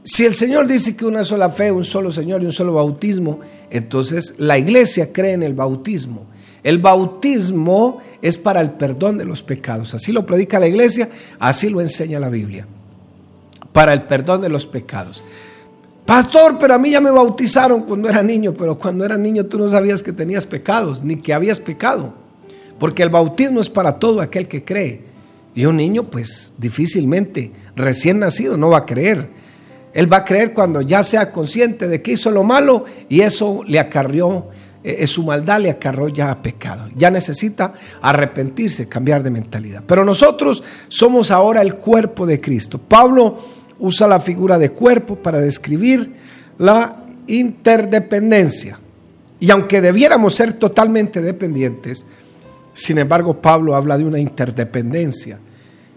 Si 0.04 0.24
el 0.24 0.34
Señor 0.34 0.66
dice 0.66 0.96
que 0.96 1.06
una 1.06 1.22
sola 1.22 1.48
fe, 1.50 1.70
un 1.70 1.84
solo 1.84 2.10
Señor 2.10 2.42
y 2.42 2.46
un 2.46 2.52
solo 2.52 2.74
bautismo, 2.74 3.40
entonces 3.70 4.34
la 4.38 4.58
iglesia 4.58 5.12
cree 5.12 5.32
en 5.32 5.42
el 5.42 5.54
bautismo. 5.54 6.26
El 6.64 6.78
bautismo 6.78 7.98
es 8.20 8.36
para 8.36 8.60
el 8.60 8.72
perdón 8.72 9.18
de 9.18 9.24
los 9.24 9.42
pecados. 9.42 9.94
Así 9.94 10.12
lo 10.12 10.26
predica 10.26 10.60
la 10.60 10.68
iglesia, 10.68 11.08
así 11.38 11.68
lo 11.68 11.80
enseña 11.80 12.20
la 12.20 12.28
Biblia. 12.28 12.66
Para 13.72 13.92
el 13.92 14.02
perdón 14.04 14.42
de 14.42 14.48
los 14.48 14.66
pecados. 14.66 15.22
Pastor, 16.04 16.56
pero 16.58 16.74
a 16.74 16.78
mí 16.78 16.90
ya 16.90 17.00
me 17.00 17.10
bautizaron 17.10 17.82
cuando 17.82 18.08
era 18.08 18.22
niño, 18.22 18.54
pero 18.54 18.76
cuando 18.76 19.04
era 19.04 19.16
niño 19.16 19.46
tú 19.46 19.58
no 19.58 19.70
sabías 19.70 20.02
que 20.02 20.12
tenías 20.12 20.46
pecados, 20.46 21.04
ni 21.04 21.16
que 21.16 21.32
habías 21.32 21.60
pecado. 21.60 22.14
Porque 22.78 23.04
el 23.04 23.10
bautismo 23.10 23.60
es 23.60 23.68
para 23.68 24.00
todo 24.00 24.20
aquel 24.20 24.48
que 24.48 24.64
cree. 24.64 25.02
Y 25.54 25.64
un 25.66 25.76
niño, 25.76 26.10
pues 26.10 26.54
difícilmente, 26.58 27.52
recién 27.76 28.18
nacido, 28.18 28.56
no 28.56 28.70
va 28.70 28.78
a 28.78 28.86
creer. 28.86 29.41
Él 29.94 30.10
va 30.10 30.18
a 30.18 30.24
creer 30.24 30.52
cuando 30.52 30.80
ya 30.80 31.02
sea 31.02 31.30
consciente 31.30 31.86
de 31.88 32.00
que 32.00 32.12
hizo 32.12 32.30
lo 32.30 32.44
malo 32.44 32.84
y 33.08 33.20
eso 33.20 33.62
le 33.66 33.78
acarrió, 33.78 34.48
eh, 34.82 35.06
su 35.06 35.24
maldad 35.24 35.60
le 35.60 35.70
acarrió 35.70 36.08
ya 36.08 36.30
a 36.30 36.42
pecado. 36.42 36.88
Ya 36.96 37.10
necesita 37.10 37.74
arrepentirse, 38.00 38.88
cambiar 38.88 39.22
de 39.22 39.30
mentalidad. 39.30 39.84
Pero 39.86 40.04
nosotros 40.04 40.62
somos 40.88 41.30
ahora 41.30 41.60
el 41.60 41.76
cuerpo 41.76 42.24
de 42.26 42.40
Cristo. 42.40 42.78
Pablo 42.78 43.38
usa 43.78 44.08
la 44.08 44.20
figura 44.20 44.58
de 44.58 44.70
cuerpo 44.70 45.16
para 45.16 45.40
describir 45.40 46.14
la 46.58 47.04
interdependencia. 47.26 48.78
Y 49.40 49.50
aunque 49.50 49.80
debiéramos 49.80 50.34
ser 50.34 50.54
totalmente 50.54 51.20
dependientes, 51.20 52.06
sin 52.74 52.98
embargo 52.98 53.42
Pablo 53.42 53.74
habla 53.74 53.98
de 53.98 54.04
una 54.04 54.20
interdependencia. 54.20 55.38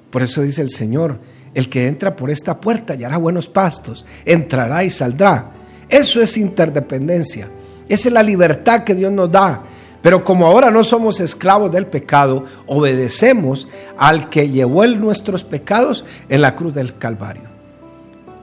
Por 0.10 0.24
eso 0.24 0.42
dice 0.42 0.62
el 0.62 0.70
Señor, 0.70 1.20
el 1.56 1.70
que 1.70 1.88
entra 1.88 2.16
por 2.16 2.30
esta 2.30 2.62
puerta 2.62 2.94
hallará 2.94 3.18
buenos 3.18 3.48
pastos, 3.48 4.06
entrará 4.24 4.84
y 4.84 4.92
saldrá. 4.92 5.52
Eso 5.90 6.22
es 6.22 6.38
interdependencia. 6.38 7.50
Esa 7.90 8.10
es 8.10 8.14
la 8.14 8.22
libertad 8.22 8.84
que 8.84 8.94
Dios 8.94 9.12
nos 9.12 9.32
da. 9.32 9.64
Pero 10.04 10.24
como 10.24 10.46
ahora 10.46 10.70
no 10.70 10.84
somos 10.84 11.20
esclavos 11.20 11.72
del 11.72 11.88
pecado, 11.88 12.46
obedecemos 12.68 13.68
al 13.98 14.30
que 14.30 14.50
llevó 14.50 14.86
nuestros 14.86 15.44
pecados 15.44 16.06
en 16.30 16.42
la 16.42 16.56
cruz 16.56 16.76
del 16.76 16.96
Calvario 17.00 17.56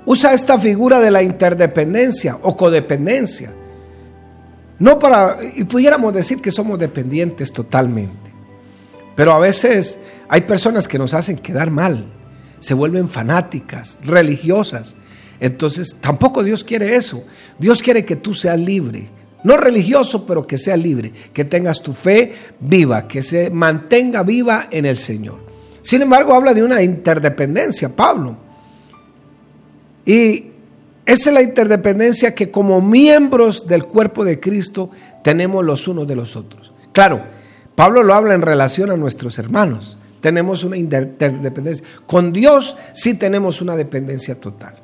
usa 0.04 0.34
esta 0.34 0.58
figura 0.58 1.00
de 1.00 1.10
la 1.10 1.22
interdependencia 1.22 2.38
o 2.42 2.56
codependencia. 2.56 3.52
No 4.78 4.98
para, 4.98 5.38
y 5.54 5.64
pudiéramos 5.64 6.12
decir 6.12 6.40
que 6.40 6.50
somos 6.50 6.78
dependientes 6.78 7.52
totalmente. 7.52 8.32
Pero 9.14 9.32
a 9.32 9.38
veces 9.38 9.98
hay 10.28 10.42
personas 10.42 10.88
que 10.88 10.98
nos 10.98 11.14
hacen 11.14 11.38
quedar 11.38 11.70
mal, 11.70 12.06
se 12.62 12.74
vuelven 12.74 13.08
fanáticas, 13.08 13.98
religiosas. 14.04 14.94
Entonces 15.40 15.96
tampoco 16.00 16.44
Dios 16.44 16.62
quiere 16.62 16.94
eso. 16.94 17.24
Dios 17.58 17.82
quiere 17.82 18.04
que 18.04 18.14
tú 18.14 18.32
seas 18.32 18.58
libre. 18.58 19.10
No 19.42 19.56
religioso, 19.56 20.24
pero 20.24 20.46
que 20.46 20.56
seas 20.56 20.78
libre, 20.78 21.12
que 21.32 21.44
tengas 21.44 21.82
tu 21.82 21.92
fe 21.92 22.32
viva, 22.60 23.08
que 23.08 23.20
se 23.20 23.50
mantenga 23.50 24.22
viva 24.22 24.68
en 24.70 24.86
el 24.86 24.94
Señor. 24.94 25.40
Sin 25.82 26.02
embargo, 26.02 26.34
habla 26.34 26.54
de 26.54 26.62
una 26.62 26.80
interdependencia, 26.80 27.88
Pablo. 27.96 28.36
Y 30.06 30.46
esa 31.04 31.30
es 31.30 31.34
la 31.34 31.42
interdependencia 31.42 32.36
que 32.36 32.52
como 32.52 32.80
miembros 32.80 33.66
del 33.66 33.86
cuerpo 33.86 34.24
de 34.24 34.38
Cristo 34.38 34.90
tenemos 35.24 35.64
los 35.64 35.88
unos 35.88 36.06
de 36.06 36.14
los 36.14 36.36
otros. 36.36 36.72
Claro, 36.92 37.24
Pablo 37.74 38.04
lo 38.04 38.14
habla 38.14 38.34
en 38.34 38.42
relación 38.42 38.92
a 38.92 38.96
nuestros 38.96 39.40
hermanos. 39.40 39.98
Tenemos 40.22 40.62
una 40.62 40.78
interdependencia. 40.78 41.84
Con 42.06 42.32
Dios 42.32 42.76
sí 42.94 43.14
tenemos 43.14 43.60
una 43.60 43.76
dependencia 43.76 44.40
total. 44.40 44.76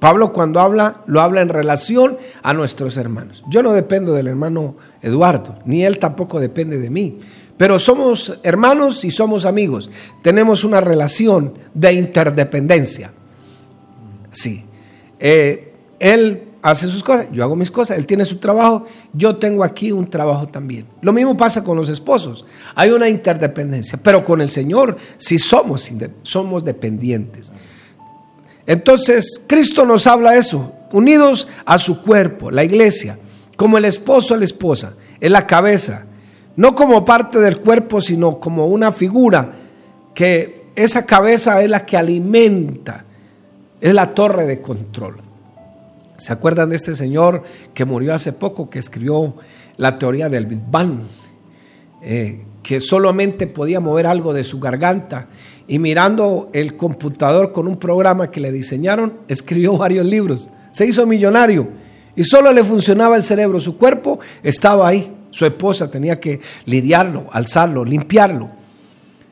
Pablo 0.00 0.32
cuando 0.32 0.60
habla, 0.60 1.02
lo 1.06 1.20
habla 1.20 1.42
en 1.42 1.50
relación 1.50 2.16
a 2.42 2.54
nuestros 2.54 2.96
hermanos. 2.96 3.44
Yo 3.50 3.62
no 3.62 3.72
dependo 3.72 4.14
del 4.14 4.28
hermano 4.28 4.76
Eduardo, 5.02 5.58
ni 5.66 5.84
él 5.84 5.98
tampoco 5.98 6.40
depende 6.40 6.78
de 6.78 6.88
mí. 6.88 7.20
Pero 7.58 7.78
somos 7.78 8.40
hermanos 8.44 9.04
y 9.04 9.10
somos 9.10 9.44
amigos. 9.44 9.90
Tenemos 10.22 10.64
una 10.64 10.80
relación 10.80 11.52
de 11.74 11.92
interdependencia. 11.92 13.12
Sí. 14.32 14.64
Eh, 15.20 15.74
él 15.98 16.47
hace 16.62 16.88
sus 16.88 17.02
cosas, 17.02 17.28
yo 17.32 17.44
hago 17.44 17.56
mis 17.56 17.70
cosas, 17.70 17.98
él 17.98 18.06
tiene 18.06 18.24
su 18.24 18.38
trabajo, 18.38 18.84
yo 19.12 19.36
tengo 19.36 19.64
aquí 19.64 19.92
un 19.92 20.08
trabajo 20.08 20.48
también. 20.48 20.86
Lo 21.02 21.12
mismo 21.12 21.36
pasa 21.36 21.62
con 21.62 21.76
los 21.76 21.88
esposos. 21.88 22.44
Hay 22.74 22.90
una 22.90 23.08
interdependencia, 23.08 23.98
pero 24.02 24.24
con 24.24 24.40
el 24.40 24.48
Señor 24.48 24.96
sí 25.16 25.38
somos, 25.38 25.90
somos 26.22 26.64
dependientes. 26.64 27.52
Entonces, 28.66 29.42
Cristo 29.46 29.86
nos 29.86 30.06
habla 30.06 30.36
eso, 30.36 30.72
unidos 30.92 31.48
a 31.64 31.78
su 31.78 32.02
cuerpo, 32.02 32.50
la 32.50 32.64
iglesia, 32.64 33.18
como 33.56 33.78
el 33.78 33.84
esposo 33.84 34.34
a 34.34 34.38
la 34.38 34.44
esposa, 34.44 34.94
en 35.20 35.32
la 35.32 35.46
cabeza, 35.46 36.06
no 36.56 36.74
como 36.74 37.04
parte 37.04 37.38
del 37.40 37.60
cuerpo, 37.60 38.00
sino 38.00 38.40
como 38.40 38.66
una 38.66 38.92
figura 38.92 39.52
que 40.14 40.66
esa 40.74 41.06
cabeza 41.06 41.62
es 41.62 41.70
la 41.70 41.86
que 41.86 41.96
alimenta 41.96 43.04
es 43.80 43.94
la 43.94 44.14
torre 44.14 44.46
de 44.46 44.60
control. 44.60 45.27
¿Se 46.18 46.32
acuerdan 46.32 46.70
de 46.70 46.76
este 46.76 46.96
señor 46.96 47.44
que 47.74 47.84
murió 47.84 48.12
hace 48.12 48.32
poco, 48.32 48.68
que 48.68 48.80
escribió 48.80 49.36
la 49.76 49.98
teoría 49.98 50.28
del 50.28 50.46
Big 50.46 50.60
Bang? 50.68 51.00
Eh, 52.02 52.44
que 52.62 52.80
solamente 52.80 53.46
podía 53.46 53.80
mover 53.80 54.06
algo 54.06 54.34
de 54.34 54.44
su 54.44 54.60
garganta 54.60 55.28
y 55.66 55.78
mirando 55.78 56.48
el 56.52 56.76
computador 56.76 57.52
con 57.52 57.68
un 57.68 57.76
programa 57.76 58.30
que 58.30 58.40
le 58.40 58.52
diseñaron, 58.52 59.14
escribió 59.28 59.78
varios 59.78 60.04
libros. 60.04 60.50
Se 60.72 60.84
hizo 60.84 61.06
millonario 61.06 61.68
y 62.16 62.24
solo 62.24 62.52
le 62.52 62.64
funcionaba 62.64 63.16
el 63.16 63.22
cerebro. 63.22 63.60
Su 63.60 63.78
cuerpo 63.78 64.18
estaba 64.42 64.88
ahí. 64.88 65.14
Su 65.30 65.46
esposa 65.46 65.90
tenía 65.90 66.18
que 66.18 66.40
lidiarlo, 66.64 67.26
alzarlo, 67.30 67.84
limpiarlo. 67.84 68.50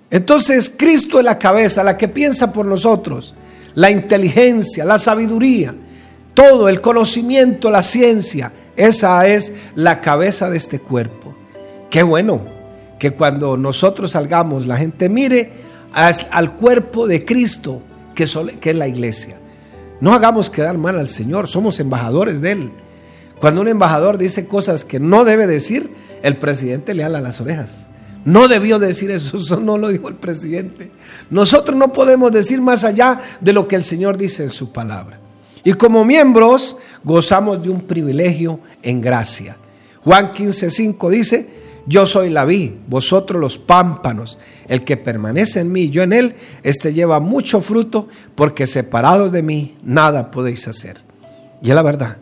Entonces 0.08 0.72
Cristo 0.74 1.18
es 1.18 1.24
la 1.24 1.38
cabeza, 1.38 1.82
la 1.82 1.98
que 1.98 2.06
piensa 2.06 2.52
por 2.52 2.64
nosotros 2.64 3.34
la 3.74 3.90
inteligencia, 3.90 4.84
la 4.84 4.98
sabiduría, 4.98 5.74
todo 6.36 6.68
el 6.68 6.82
conocimiento, 6.82 7.70
la 7.70 7.82
ciencia. 7.82 8.52
Esa 8.76 9.26
es 9.26 9.54
la 9.74 10.02
cabeza 10.02 10.50
de 10.50 10.58
este 10.58 10.78
cuerpo. 10.78 11.34
Qué 11.90 12.02
bueno 12.02 12.44
que 12.98 13.12
cuando 13.12 13.56
nosotros 13.56 14.12
salgamos 14.12 14.66
la 14.66 14.76
gente 14.76 15.08
mire 15.08 15.50
al 15.92 16.54
cuerpo 16.54 17.06
de 17.06 17.24
Cristo, 17.24 17.80
que 18.14 18.24
es 18.24 18.76
la 18.76 18.86
iglesia. 18.86 19.38
No 20.00 20.12
hagamos 20.12 20.50
quedar 20.50 20.76
mal 20.76 20.98
al 20.98 21.08
Señor, 21.08 21.48
somos 21.48 21.80
embajadores 21.80 22.42
de 22.42 22.52
Él. 22.52 22.70
Cuando 23.40 23.62
un 23.62 23.68
embajador 23.68 24.18
dice 24.18 24.46
cosas 24.46 24.84
que 24.84 25.00
no 25.00 25.24
debe 25.24 25.46
decir, 25.46 25.90
el 26.22 26.36
presidente 26.36 26.92
le 26.92 27.02
ala 27.02 27.20
las 27.22 27.40
orejas. 27.40 27.88
No 28.26 28.46
debió 28.46 28.78
decir 28.78 29.10
eso, 29.10 29.36
eso 29.38 29.58
no 29.58 29.78
lo 29.78 29.88
dijo 29.88 30.10
el 30.10 30.16
presidente. 30.16 30.90
Nosotros 31.30 31.78
no 31.78 31.94
podemos 31.94 32.30
decir 32.30 32.60
más 32.60 32.84
allá 32.84 33.22
de 33.40 33.54
lo 33.54 33.66
que 33.66 33.76
el 33.76 33.84
Señor 33.84 34.18
dice 34.18 34.42
en 34.42 34.50
su 34.50 34.70
palabra. 34.70 35.20
Y 35.66 35.74
como 35.74 36.04
miembros 36.04 36.76
gozamos 37.02 37.60
de 37.60 37.70
un 37.70 37.80
privilegio 37.80 38.60
en 38.82 39.00
gracia. 39.00 39.56
Juan 40.04 40.32
15:5 40.32 41.10
dice, 41.10 41.50
yo 41.86 42.06
soy 42.06 42.30
la 42.30 42.44
vid, 42.44 42.70
vosotros 42.86 43.40
los 43.40 43.58
pámpanos. 43.58 44.38
El 44.68 44.84
que 44.84 44.96
permanece 44.96 45.58
en 45.60 45.72
mí 45.72 45.82
y 45.82 45.90
yo 45.90 46.04
en 46.04 46.12
él, 46.12 46.36
este 46.62 46.92
lleva 46.92 47.18
mucho 47.18 47.60
fruto, 47.60 48.08
porque 48.36 48.68
separados 48.68 49.32
de 49.32 49.42
mí 49.42 49.76
nada 49.82 50.30
podéis 50.30 50.68
hacer. 50.68 51.02
Y 51.60 51.70
es 51.70 51.74
la 51.74 51.82
verdad. 51.82 52.18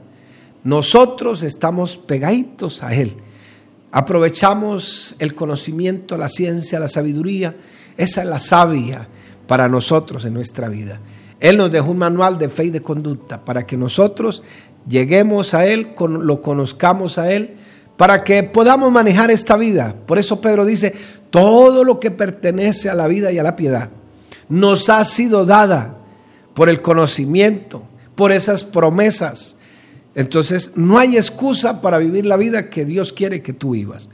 Nosotros 0.63 1.43
estamos 1.43 1.99
pegaditos 1.99 2.83
a 2.83 2.95
él 2.95 3.17
aprovechamos 3.95 5.15
el 5.21 5.37
conocimiento, 5.37 6.19
la 6.19 6.29
ciencia, 6.29 6.81
la 6.81 6.89
sabiduría. 6.89 7.55
Esa 7.97 8.23
es 8.23 8.27
la 8.27 8.41
sabia 8.41 9.07
para 9.47 9.69
nosotros 9.69 10.25
en 10.25 10.35
nuestra 10.35 10.69
vida. 10.69 10.99
Él 11.45 11.59
nos 11.59 11.71
dejó 11.71 11.91
un 11.91 11.99
manual 11.99 12.39
de 12.39 12.49
fe 12.49 12.65
y 12.65 12.71
de 12.71 12.81
conducta 12.81 13.45
para 13.45 13.67
que 13.67 13.77
nosotros 13.77 14.43
lleguemos 14.89 15.53
a 15.53 15.67
Él, 15.67 15.89
lo 15.99 16.41
conozcamos 16.41 17.19
a 17.19 17.31
Él, 17.31 17.57
para 17.99 18.25
que 18.25 18.45
podamos 18.45 18.91
manejar 18.91 19.31
esta 19.31 19.55
vida. 19.55 19.95
Por 20.07 20.19
eso 20.19 20.41
Pedro 20.41 20.65
dice, 20.65 20.95
todo 21.29 21.85
lo 21.85 22.01
que 22.01 22.11
pertenece 22.11 22.89
a 22.89 22.95
la 22.95 23.07
vida 23.09 23.31
y 23.31 23.39
a 23.39 23.43
la 23.43 23.57
piedad 23.57 23.91
nos 24.49 24.89
ha 24.89 25.05
sido 25.05 25.45
dada 25.45 25.99
por 26.55 26.71
el 26.71 26.81
conocimiento, 26.81 27.83
por 28.15 28.33
esas 28.33 28.65
promesas 28.65 29.57
Entonces, 30.15 30.73
no 30.77 30.97
hay 30.97 31.19
excusa 31.19 31.83
para 31.83 31.99
vivir 31.99 32.25
la 32.25 32.39
vida 32.39 32.71
que 32.71 32.87
Dios 32.87 33.13
quiere 33.13 33.43
que 33.43 33.53
tú 33.53 33.73
vivas. 33.73 34.09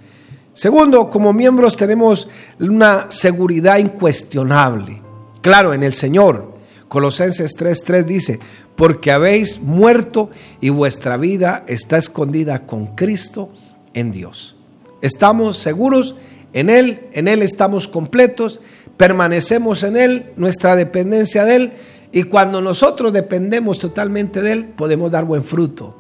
Segundo, 0.53 1.09
como 1.11 1.33
miembros 1.33 1.77
tenemos 1.77 2.29
una 2.59 3.09
seguridad 3.09 3.79
incuestionable. 3.79 5.01
Claro, 5.43 5.75
en 5.75 5.85
el 5.85 5.93
Señor. 5.93 6.59
Colosenses 6.91 7.57
3:3 7.57 8.05
dice, 8.05 8.41
porque 8.75 9.13
habéis 9.13 9.61
muerto 9.61 10.29
y 10.61 10.71
vuestra 10.71 11.17
vida 11.17 11.63
está 11.69 11.97
escondida 11.99 12.67
con 12.67 12.97
Cristo 12.97 13.51
en 13.95 14.11
Dios. 14.11 14.57
Estamos 15.01 15.59
seguros 15.59 16.17
en 16.53 16.69
Él, 16.69 17.07
en 17.13 17.29
Él 17.29 17.43
estamos 17.43 17.87
completos, 17.87 18.59
permanecemos 18.97 19.85
en 19.85 19.97
Él, 19.97 20.33
nuestra 20.35 20.75
dependencia 20.75 21.45
de 21.45 21.55
Él, 21.55 21.73
y 22.11 22.25
cuando 22.25 22.61
nosotros 22.61 23.13
dependemos 23.13 23.79
totalmente 23.79 24.43
de 24.43 24.51
Él, 24.51 24.65
podemos 24.65 25.13
dar 25.13 25.25
buen 25.25 25.45
fruto. 25.45 25.95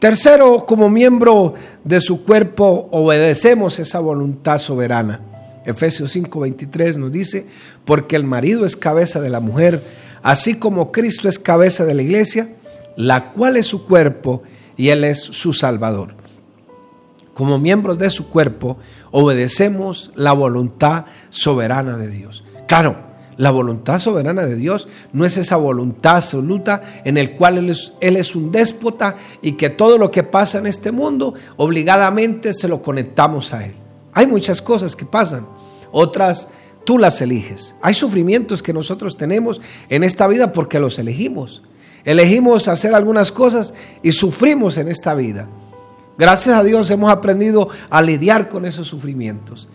Tercero, 0.00 0.66
como 0.66 0.90
miembro 0.90 1.54
de 1.84 2.00
su 2.00 2.24
cuerpo, 2.24 2.88
obedecemos 2.90 3.78
esa 3.78 4.00
voluntad 4.00 4.58
soberana. 4.58 5.37
Efesios 5.68 6.16
5:23 6.16 6.96
nos 6.96 7.12
dice, 7.12 7.46
porque 7.84 8.16
el 8.16 8.24
marido 8.24 8.64
es 8.64 8.74
cabeza 8.74 9.20
de 9.20 9.28
la 9.28 9.40
mujer, 9.40 9.82
así 10.22 10.54
como 10.54 10.92
Cristo 10.92 11.28
es 11.28 11.38
cabeza 11.38 11.84
de 11.84 11.94
la 11.94 12.02
iglesia, 12.02 12.48
la 12.96 13.32
cual 13.32 13.56
es 13.56 13.66
su 13.66 13.84
cuerpo 13.84 14.42
y 14.76 14.88
Él 14.88 15.04
es 15.04 15.18
su 15.20 15.52
Salvador. 15.52 16.14
Como 17.34 17.58
miembros 17.58 17.98
de 17.98 18.10
su 18.10 18.30
cuerpo, 18.30 18.78
obedecemos 19.10 20.10
la 20.14 20.32
voluntad 20.32 21.04
soberana 21.28 21.96
de 21.96 22.08
Dios. 22.08 22.44
Claro, 22.66 22.96
la 23.36 23.50
voluntad 23.50 23.98
soberana 23.98 24.46
de 24.46 24.56
Dios 24.56 24.88
no 25.12 25.24
es 25.24 25.36
esa 25.36 25.56
voluntad 25.56 26.16
absoluta 26.16 26.82
en 27.04 27.16
el 27.16 27.36
cual 27.36 27.58
él 27.58 27.70
es, 27.70 27.92
él 28.00 28.16
es, 28.16 28.34
un 28.34 28.50
déspota 28.50 29.16
y 29.42 29.52
que 29.52 29.70
todo 29.70 29.98
lo 29.98 30.10
que 30.10 30.24
pasa 30.24 30.58
en 30.58 30.66
este 30.66 30.92
mundo 30.92 31.34
obligadamente 31.56 32.52
se 32.52 32.66
lo 32.68 32.82
conectamos 32.82 33.54
a 33.54 33.64
Él. 33.64 33.74
Hay 34.12 34.26
muchas 34.26 34.60
cosas 34.60 34.96
que 34.96 35.04
pasan, 35.04 35.46
otras 35.92 36.48
tú 36.84 36.98
las 36.98 37.20
eliges. 37.20 37.74
Hay 37.82 37.94
sufrimientos 37.94 38.62
que 38.62 38.72
nosotros 38.72 39.16
tenemos 39.16 39.60
en 39.88 40.04
esta 40.04 40.26
vida 40.26 40.52
porque 40.52 40.80
los 40.80 40.98
elegimos. 40.98 41.62
Elegimos 42.04 42.68
hacer 42.68 42.94
algunas 42.94 43.32
cosas 43.32 43.74
y 44.02 44.12
sufrimos 44.12 44.78
en 44.78 44.88
esta 44.88 45.14
vida. 45.14 45.48
Gracias 46.16 46.56
a 46.56 46.64
Dios 46.64 46.90
hemos 46.90 47.10
aprendido 47.10 47.68
a 47.90 48.02
lidiar 48.02 48.48
con 48.48 48.64
esos 48.64 48.88
sufrimientos. 48.88 49.68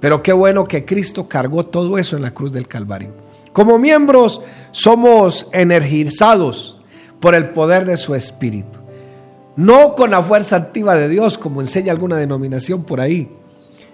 Pero 0.00 0.22
qué 0.22 0.32
bueno 0.32 0.64
que 0.64 0.84
Cristo 0.84 1.28
cargó 1.28 1.66
todo 1.66 1.98
eso 1.98 2.16
en 2.16 2.22
la 2.22 2.34
cruz 2.34 2.52
del 2.52 2.68
Calvario. 2.68 3.14
Como 3.52 3.78
miembros 3.78 4.42
somos 4.72 5.48
energizados 5.52 6.76
por 7.20 7.34
el 7.34 7.50
poder 7.50 7.86
de 7.86 7.96
su 7.96 8.14
Espíritu. 8.14 8.78
No 9.56 9.94
con 9.94 10.10
la 10.10 10.22
fuerza 10.22 10.56
activa 10.56 10.94
de 10.96 11.08
Dios, 11.08 11.38
como 11.38 11.62
enseña 11.62 11.92
alguna 11.92 12.16
denominación 12.16 12.84
por 12.84 13.00
ahí. 13.00 13.30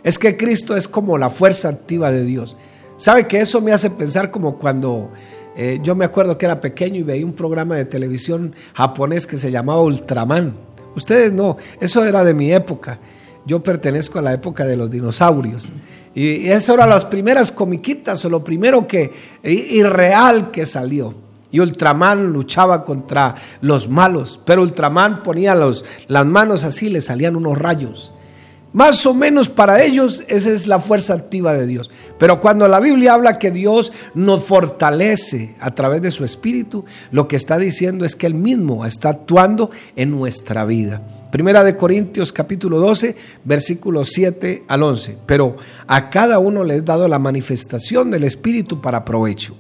Es 0.05 0.19
que 0.19 0.37
Cristo 0.37 0.77
es 0.77 0.89
como 0.89 1.19
la 1.19 1.31
fuerza 1.31 1.69
activa 1.69 2.11
de 2.11 2.25
Dios. 2.25 2.57
¿Sabe 2.97 3.27
que 3.27 3.39
eso 3.39 3.61
me 3.61 3.73
hace 3.73 3.91
pensar 3.91 4.31
como 4.31 4.59
cuando 4.59 5.11
eh, 5.57 5.81
yo 5.83 5.95
me 5.95 6.05
acuerdo 6.05 6.39
que 6.39 6.47
era 6.47 6.61
pequeño 6.61 7.01
y 7.01 7.03
veía 7.03 7.25
un 7.25 7.33
programa 7.33 7.77
de 7.77 7.85
televisión 7.85 8.55
japonés 8.75 9.27
que 9.27 9.39
se 9.39 9.51
llamaba 9.51 9.83
Ultraman? 9.83 10.57
Ustedes 10.95 11.33
no, 11.33 11.57
eso 11.81 12.05
era 12.05 12.25
de 12.25 12.35
mi 12.35 12.53
época. 12.53 12.99
Yo 13.47 13.63
pertenezco 13.63 14.19
a 14.19 14.23
la 14.23 14.33
época 14.33 14.65
de 14.65 14.77
los 14.77 14.91
dinosaurios. 14.91 15.73
Y 16.15 16.49
eso 16.49 16.75
eran 16.75 16.91
las 16.91 17.05
primeras 17.05 17.51
comiquitas 17.51 18.25
o 18.25 18.29
lo 18.29 18.45
primero 18.45 18.87
que 18.87 19.13
irreal 19.43 20.51
que 20.51 20.67
salió. 20.67 21.15
Y 21.51 21.61
Ultraman 21.61 22.33
luchaba 22.33 22.85
contra 22.85 23.35
los 23.61 23.89
malos, 23.89 24.41
pero 24.45 24.63
Ultraman 24.63 25.23
ponía 25.23 25.55
las 25.55 26.27
manos 26.27 26.65
así, 26.65 26.89
le 26.89 27.01
salían 27.01 27.37
unos 27.37 27.59
rayos. 27.59 28.13
Más 28.73 29.05
o 29.05 29.13
menos 29.13 29.51
para 29.51 29.83
ellos 29.83 30.25
esa 30.29 30.51
es 30.51 30.67
la 30.67 30.81
fuerza 30.81 31.13
activa 31.13 31.53
de 31.53 31.67
Dios. 31.67 31.91
Pero 32.19 32.41
cuando 32.41 32.67
la 32.69 32.81
Biblia 32.81 33.13
habla 33.13 33.39
que 33.39 33.51
Dios 33.51 33.93
nos 34.15 34.45
fortalece 34.45 35.57
a 35.61 35.73
través 35.73 36.01
de 36.01 36.11
su 36.11 36.25
espíritu, 36.25 36.85
lo 37.11 37.29
que 37.29 37.37
está 37.37 37.59
diciendo 37.59 38.07
es 38.07 38.17
que 38.17 38.27
Él 38.27 38.35
mismo 38.35 38.87
está 38.87 39.11
actuando 39.11 39.71
en 39.95 40.11
nuestra 40.11 40.65
vida. 40.65 41.03
Primera 41.31 41.65
de 41.65 41.77
Corintios 41.77 42.33
capítulo 42.33 42.79
12, 42.79 43.17
versículos 43.45 44.11
7 44.11 44.65
al 44.69 44.83
11. 44.83 45.19
Pero 45.27 45.57
a 45.87 46.09
cada 46.09 46.39
uno 46.39 46.65
le 46.65 46.77
es 46.77 46.85
dado 46.85 47.09
la 47.09 47.19
manifestación 47.19 48.11
del 48.11 48.25
Espíritu 48.25 48.81
para 48.81 49.05
provecho. 49.05 49.55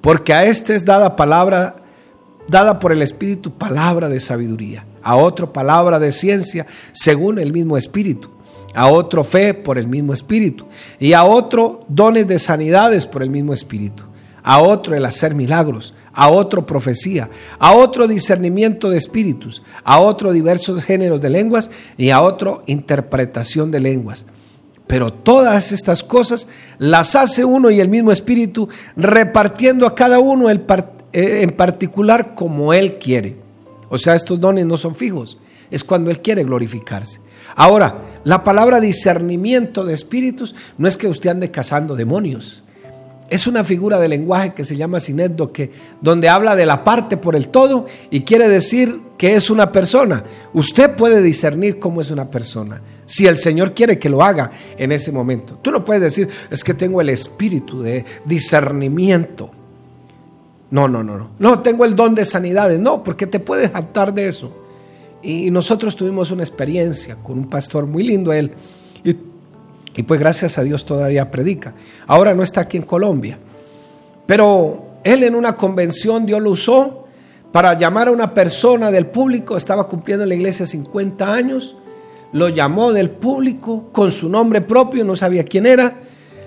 Porque 0.00 0.32
a 0.32 0.44
este 0.44 0.74
es 0.74 0.86
dada 0.86 1.14
palabra, 1.16 1.76
dada 2.50 2.78
por 2.78 2.92
el 2.92 3.02
Espíritu 3.02 3.52
palabra 3.52 4.08
de 4.08 4.20
sabiduría 4.20 4.84
a 5.02 5.16
otro 5.16 5.52
palabra 5.52 5.98
de 5.98 6.12
ciencia 6.12 6.66
según 6.92 7.38
el 7.38 7.52
mismo 7.52 7.76
espíritu, 7.76 8.30
a 8.74 8.88
otro 8.88 9.24
fe 9.24 9.54
por 9.54 9.78
el 9.78 9.88
mismo 9.88 10.12
espíritu, 10.12 10.66
y 10.98 11.12
a 11.12 11.24
otro 11.24 11.84
dones 11.88 12.28
de 12.28 12.38
sanidades 12.38 13.06
por 13.06 13.22
el 13.22 13.30
mismo 13.30 13.52
espíritu, 13.52 14.04
a 14.42 14.60
otro 14.60 14.94
el 14.94 15.04
hacer 15.04 15.34
milagros, 15.34 15.94
a 16.12 16.28
otro 16.28 16.66
profecía, 16.66 17.30
a 17.58 17.72
otro 17.72 18.08
discernimiento 18.08 18.90
de 18.90 18.98
espíritus, 18.98 19.62
a 19.84 20.00
otro 20.00 20.32
diversos 20.32 20.82
géneros 20.82 21.20
de 21.20 21.30
lenguas 21.30 21.70
y 21.96 22.10
a 22.10 22.20
otro 22.20 22.62
interpretación 22.66 23.70
de 23.70 23.80
lenguas. 23.80 24.26
Pero 24.86 25.12
todas 25.12 25.70
estas 25.70 26.02
cosas 26.02 26.48
las 26.78 27.14
hace 27.14 27.44
uno 27.44 27.70
y 27.70 27.78
el 27.78 27.88
mismo 27.88 28.10
espíritu, 28.10 28.68
repartiendo 28.96 29.86
a 29.86 29.94
cada 29.94 30.18
uno 30.18 30.50
eh, 30.50 30.58
en 31.12 31.50
particular 31.50 32.34
como 32.34 32.72
él 32.72 32.98
quiere. 32.98 33.36
O 33.90 33.98
sea, 33.98 34.14
estos 34.14 34.40
dones 34.40 34.64
no 34.64 34.76
son 34.76 34.94
fijos, 34.94 35.36
es 35.70 35.84
cuando 35.84 36.10
Él 36.10 36.20
quiere 36.20 36.44
glorificarse. 36.44 37.20
Ahora, 37.56 38.02
la 38.24 38.44
palabra 38.44 38.80
discernimiento 38.80 39.84
de 39.84 39.94
espíritus 39.94 40.54
no 40.78 40.86
es 40.86 40.96
que 40.96 41.08
usted 41.08 41.30
ande 41.30 41.50
cazando 41.50 41.96
demonios. 41.96 42.62
Es 43.28 43.46
una 43.46 43.62
figura 43.64 43.98
de 44.00 44.08
lenguaje 44.08 44.54
que 44.54 44.64
se 44.64 44.76
llama 44.76 44.98
que 45.52 45.70
donde 46.00 46.28
habla 46.28 46.56
de 46.56 46.66
la 46.66 46.82
parte 46.82 47.16
por 47.16 47.36
el 47.36 47.48
todo 47.48 47.86
y 48.10 48.22
quiere 48.22 48.48
decir 48.48 49.02
que 49.18 49.34
es 49.34 49.50
una 49.50 49.70
persona. 49.70 50.24
Usted 50.52 50.96
puede 50.96 51.22
discernir 51.22 51.78
cómo 51.78 52.00
es 52.00 52.10
una 52.10 52.30
persona, 52.30 52.82
si 53.04 53.26
el 53.26 53.36
Señor 53.36 53.72
quiere 53.72 53.98
que 53.98 54.08
lo 54.08 54.22
haga 54.22 54.50
en 54.76 54.90
ese 54.90 55.12
momento. 55.12 55.58
Tú 55.62 55.70
no 55.70 55.84
puedes 55.84 56.02
decir, 56.02 56.28
es 56.50 56.64
que 56.64 56.74
tengo 56.74 57.00
el 57.00 57.08
espíritu 57.08 57.82
de 57.82 58.04
discernimiento. 58.24 59.59
No, 60.70 60.86
no, 60.86 61.02
no, 61.02 61.18
no. 61.18 61.30
No, 61.38 61.60
tengo 61.60 61.84
el 61.84 61.96
don 61.96 62.14
de 62.14 62.24
sanidades. 62.24 62.78
No, 62.78 63.02
porque 63.02 63.26
te 63.26 63.40
puedes 63.40 63.70
jactar 63.70 64.14
de 64.14 64.28
eso. 64.28 64.52
Y 65.22 65.50
nosotros 65.50 65.96
tuvimos 65.96 66.30
una 66.30 66.42
experiencia 66.42 67.16
con 67.16 67.38
un 67.38 67.50
pastor 67.50 67.86
muy 67.86 68.04
lindo 68.04 68.32
él. 68.32 68.52
Y, 69.04 69.16
y, 69.96 70.02
pues 70.04 70.20
gracias 70.20 70.58
a 70.58 70.62
Dios 70.62 70.86
todavía 70.86 71.30
predica. 71.30 71.74
Ahora 72.06 72.34
no 72.34 72.42
está 72.42 72.62
aquí 72.62 72.76
en 72.76 72.84
Colombia. 72.84 73.38
Pero 74.26 74.84
él 75.02 75.24
en 75.24 75.34
una 75.34 75.56
convención 75.56 76.24
Dios 76.24 76.40
lo 76.40 76.50
usó 76.50 77.06
para 77.52 77.74
llamar 77.74 78.08
a 78.08 78.12
una 78.12 78.32
persona 78.32 78.92
del 78.92 79.06
público. 79.06 79.56
Estaba 79.56 79.88
cumpliendo 79.88 80.22
en 80.22 80.28
la 80.28 80.36
iglesia 80.36 80.66
50 80.66 81.34
años. 81.34 81.76
Lo 82.32 82.48
llamó 82.48 82.92
del 82.92 83.10
público 83.10 83.88
con 83.90 84.12
su 84.12 84.28
nombre 84.28 84.60
propio, 84.60 85.04
no 85.04 85.16
sabía 85.16 85.44
quién 85.44 85.66
era. 85.66 85.96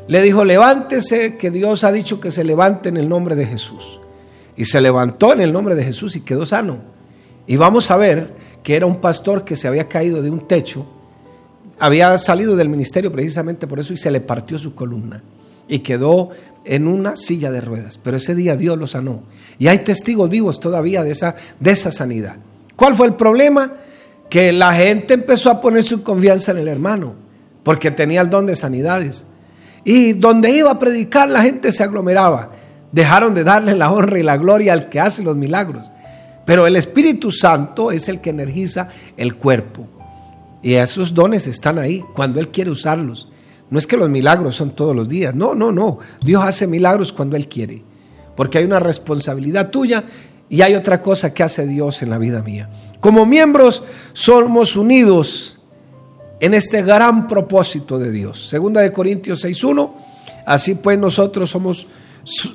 Le 0.07 0.21
dijo, 0.21 0.45
levántese, 0.45 1.35
que 1.35 1.51
Dios 1.51 1.83
ha 1.83 1.91
dicho 1.91 2.21
que 2.21 2.31
se 2.31 2.45
levante 2.45 2.87
en 2.87 2.95
el 2.95 3.09
nombre 3.09 3.35
de 3.35 3.45
Jesús 3.45 3.99
y 4.55 4.65
se 4.65 4.81
levantó 4.81 5.33
en 5.33 5.41
el 5.41 5.53
nombre 5.53 5.75
de 5.75 5.83
Jesús 5.83 6.15
y 6.15 6.21
quedó 6.21 6.45
sano. 6.45 6.81
Y 7.47 7.57
vamos 7.57 7.91
a 7.91 7.97
ver 7.97 8.33
que 8.63 8.75
era 8.75 8.85
un 8.85 9.01
pastor 9.01 9.43
que 9.43 9.55
se 9.55 9.67
había 9.67 9.87
caído 9.87 10.21
de 10.21 10.29
un 10.29 10.47
techo, 10.47 10.87
había 11.79 12.17
salido 12.17 12.55
del 12.55 12.69
ministerio 12.69 13.11
precisamente 13.11 13.67
por 13.67 13.79
eso 13.79 13.93
y 13.93 13.97
se 13.97 14.11
le 14.11 14.21
partió 14.21 14.57
su 14.57 14.73
columna 14.73 15.23
y 15.67 15.79
quedó 15.79 16.29
en 16.65 16.87
una 16.87 17.15
silla 17.15 17.51
de 17.51 17.61
ruedas. 17.61 17.97
Pero 17.97 18.17
ese 18.17 18.35
día 18.35 18.55
Dios 18.55 18.77
lo 18.77 18.87
sanó. 18.87 19.23
Y 19.59 19.67
hay 19.67 19.79
testigos 19.79 20.29
vivos 20.29 20.59
todavía 20.59 21.03
de 21.03 21.11
esa, 21.11 21.35
de 21.59 21.71
esa 21.71 21.91
sanidad. 21.91 22.37
¿Cuál 22.75 22.95
fue 22.95 23.07
el 23.07 23.15
problema? 23.15 23.73
Que 24.29 24.51
la 24.51 24.73
gente 24.73 25.13
empezó 25.13 25.49
a 25.49 25.61
poner 25.61 25.83
su 25.83 26.03
confianza 26.03 26.51
en 26.51 26.59
el 26.59 26.67
hermano, 26.67 27.15
porque 27.63 27.91
tenía 27.91 28.21
el 28.21 28.29
don 28.29 28.45
de 28.45 28.55
sanidades. 28.55 29.27
Y 29.83 30.13
donde 30.13 30.51
iba 30.51 30.71
a 30.71 30.79
predicar 30.79 31.29
la 31.29 31.41
gente 31.41 31.71
se 31.71 31.83
aglomeraba. 31.83 32.51
Dejaron 32.93 33.33
de 33.33 33.43
darle 33.43 33.75
la 33.75 33.91
honra 33.91 34.19
y 34.19 34.23
la 34.23 34.37
gloria 34.37 34.71
al 34.71 34.87
que 34.87 34.99
hace 34.99 35.23
los 35.23 35.35
milagros. 35.35 35.91
Pero 36.45 36.67
el 36.67 36.75
Espíritu 36.75 37.31
Santo 37.31 37.91
es 37.91 38.07
el 38.07 38.21
que 38.21 38.29
energiza 38.29 38.87
el 39.17 39.35
cuerpo. 39.35 39.87
Y 40.61 40.75
esos 40.75 41.13
dones 41.13 41.47
están 41.47 41.79
ahí 41.79 42.03
cuando 42.13 42.39
Él 42.39 42.49
quiere 42.49 42.69
usarlos. 42.69 43.29
No 43.69 43.79
es 43.79 43.87
que 43.87 43.97
los 43.97 44.09
milagros 44.09 44.55
son 44.55 44.75
todos 44.75 44.95
los 44.95 45.09
días. 45.09 45.33
No, 45.33 45.55
no, 45.55 45.71
no. 45.71 45.97
Dios 46.23 46.43
hace 46.43 46.67
milagros 46.67 47.11
cuando 47.11 47.35
Él 47.35 47.47
quiere. 47.47 47.83
Porque 48.35 48.59
hay 48.59 48.63
una 48.63 48.79
responsabilidad 48.79 49.71
tuya 49.71 50.03
y 50.47 50.61
hay 50.61 50.75
otra 50.75 51.01
cosa 51.01 51.33
que 51.33 51.41
hace 51.41 51.65
Dios 51.65 52.03
en 52.03 52.11
la 52.11 52.19
vida 52.19 52.43
mía. 52.43 52.69
Como 52.99 53.25
miembros 53.25 53.83
somos 54.13 54.75
unidos 54.75 55.59
en 56.39 56.53
este 56.53 56.83
gran 56.83 57.27
propósito 57.27 57.97
de 57.97 58.11
Dios. 58.11 58.49
Segunda 58.49 58.81
de 58.81 58.93
Corintios 58.93 59.43
6.1. 59.43 59.91
Así 60.45 60.75
pues 60.75 60.99
nosotros 60.99 61.49
somos 61.49 61.87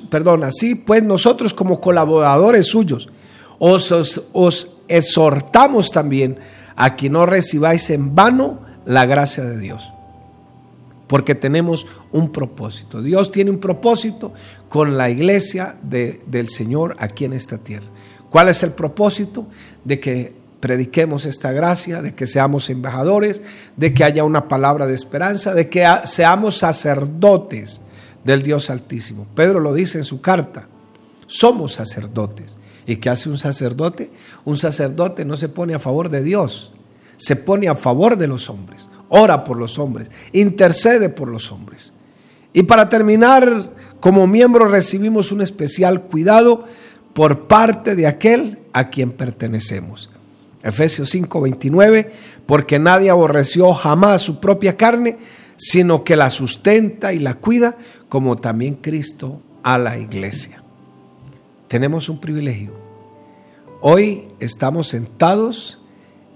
perdón, 0.09 0.43
así 0.43 0.75
pues 0.75 1.03
nosotros 1.03 1.53
como 1.53 1.79
colaboradores 1.79 2.67
suyos 2.67 3.09
os, 3.59 3.91
os, 4.33 4.71
exhortamos 4.87 5.91
también 5.91 6.39
a 6.75 6.95
que 6.95 7.09
no 7.09 7.25
recibáis 7.25 7.89
en 7.91 8.15
vano 8.15 8.61
la 8.85 9.05
gracia 9.05 9.43
de 9.43 9.59
Dios. 9.59 9.91
Porque 11.07 11.35
tenemos 11.35 11.85
un 12.11 12.31
propósito. 12.31 13.01
Dios 13.01 13.31
tiene 13.31 13.51
un 13.51 13.59
propósito 13.59 14.33
con 14.67 14.97
la 14.97 15.09
iglesia 15.09 15.77
de, 15.83 16.21
del 16.25 16.49
Señor 16.49 16.95
aquí 16.99 17.25
en 17.25 17.33
esta 17.33 17.57
tierra. 17.57 17.87
¿Cuál 18.29 18.49
es 18.49 18.63
el 18.63 18.71
propósito? 18.71 19.47
De 19.83 19.99
que 19.99 20.33
prediquemos 20.59 21.25
esta 21.25 21.51
gracia, 21.51 22.01
de 22.01 22.15
que 22.15 22.27
seamos 22.27 22.69
embajadores, 22.69 23.41
de 23.75 23.93
que 23.93 24.03
haya 24.03 24.23
una 24.23 24.47
palabra 24.47 24.87
de 24.87 24.95
esperanza, 24.95 25.53
de 25.53 25.69
que 25.69 25.85
seamos 26.05 26.57
sacerdotes 26.57 27.81
del 28.23 28.43
Dios 28.43 28.69
Altísimo. 28.69 29.27
Pedro 29.35 29.59
lo 29.59 29.73
dice 29.73 29.97
en 29.97 30.03
su 30.03 30.21
carta, 30.21 30.67
somos 31.27 31.73
sacerdotes. 31.73 32.57
¿Y 32.85 32.95
qué 32.97 33.09
hace 33.09 33.29
un 33.29 33.37
sacerdote? 33.37 34.11
Un 34.45 34.57
sacerdote 34.57 35.25
no 35.25 35.37
se 35.37 35.49
pone 35.49 35.75
a 35.75 35.79
favor 35.79 36.09
de 36.09 36.23
Dios, 36.23 36.73
se 37.17 37.35
pone 37.35 37.67
a 37.67 37.75
favor 37.75 38.17
de 38.17 38.27
los 38.27 38.49
hombres, 38.49 38.89
ora 39.09 39.43
por 39.43 39.57
los 39.57 39.77
hombres, 39.77 40.09
intercede 40.33 41.09
por 41.09 41.27
los 41.27 41.51
hombres. 41.51 41.93
Y 42.51 42.63
para 42.63 42.89
terminar, 42.89 43.71
como 43.99 44.25
miembro 44.25 44.67
recibimos 44.67 45.31
un 45.31 45.41
especial 45.41 46.01
cuidado 46.03 46.65
por 47.13 47.47
parte 47.47 47.95
de 47.95 48.07
aquel 48.07 48.59
a 48.73 48.85
quien 48.85 49.11
pertenecemos. 49.11 50.09
Efesios 50.63 51.13
5:29, 51.13 52.11
porque 52.45 52.79
nadie 52.79 53.09
aborreció 53.09 53.73
jamás 53.73 54.21
su 54.21 54.39
propia 54.39 54.77
carne, 54.77 55.17
sino 55.59 56.05
que 56.05 56.15
la 56.15 56.29
sustenta 56.29 57.11
y 57.11 57.19
la 57.19 57.35
cuida, 57.35 57.77
como 58.07 58.37
también 58.37 58.75
Cristo 58.75 59.41
a 59.61 59.77
la 59.77 59.97
iglesia. 59.97 60.63
Tenemos 61.67 62.07
un 62.07 62.21
privilegio. 62.21 62.71
Hoy 63.81 64.29
estamos 64.39 64.87
sentados 64.87 65.81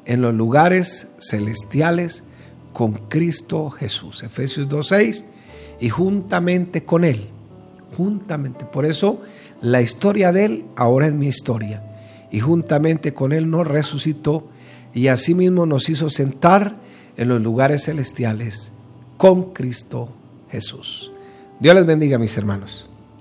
en 0.06 0.22
los 0.22 0.36
lugares 0.36 1.08
celestiales 1.20 2.26
con 2.74 2.94
Cristo 3.08 3.70
Jesús. 3.70 4.24
Efesios 4.24 4.68
2:6 4.68 5.26
y 5.80 5.88
juntamente 5.88 6.84
con 6.84 7.06
Él. 7.06 7.30
Juntamente. 7.96 8.66
Por 8.66 8.86
eso 8.86 9.22
la 9.62 9.82
historia 9.82 10.34
de 10.34 10.46
Él 10.46 10.66
ahora 10.76 11.08
es 11.08 11.14
mi 11.14 11.28
historia 11.28 11.82
y 12.30 12.42
juntamente 12.42 13.14
con 13.14 13.32
Él 13.32 13.50
nos 13.50 13.66
resucitó 13.68 14.50
y 14.94 15.08
asimismo 15.08 15.66
nos 15.66 15.88
hizo 15.90 16.10
sentar 16.10 16.76
en 17.16 17.30
los 17.30 17.42
lugares 17.42 17.86
celestiales 17.86 18.73
con 19.24 19.54
Cristo 19.54 20.10
Jesús. 20.52 21.10
Dios 21.58 21.74
les 21.74 21.86
bendiga, 21.86 22.18
mis 22.18 22.38
hermanos. 22.38 22.90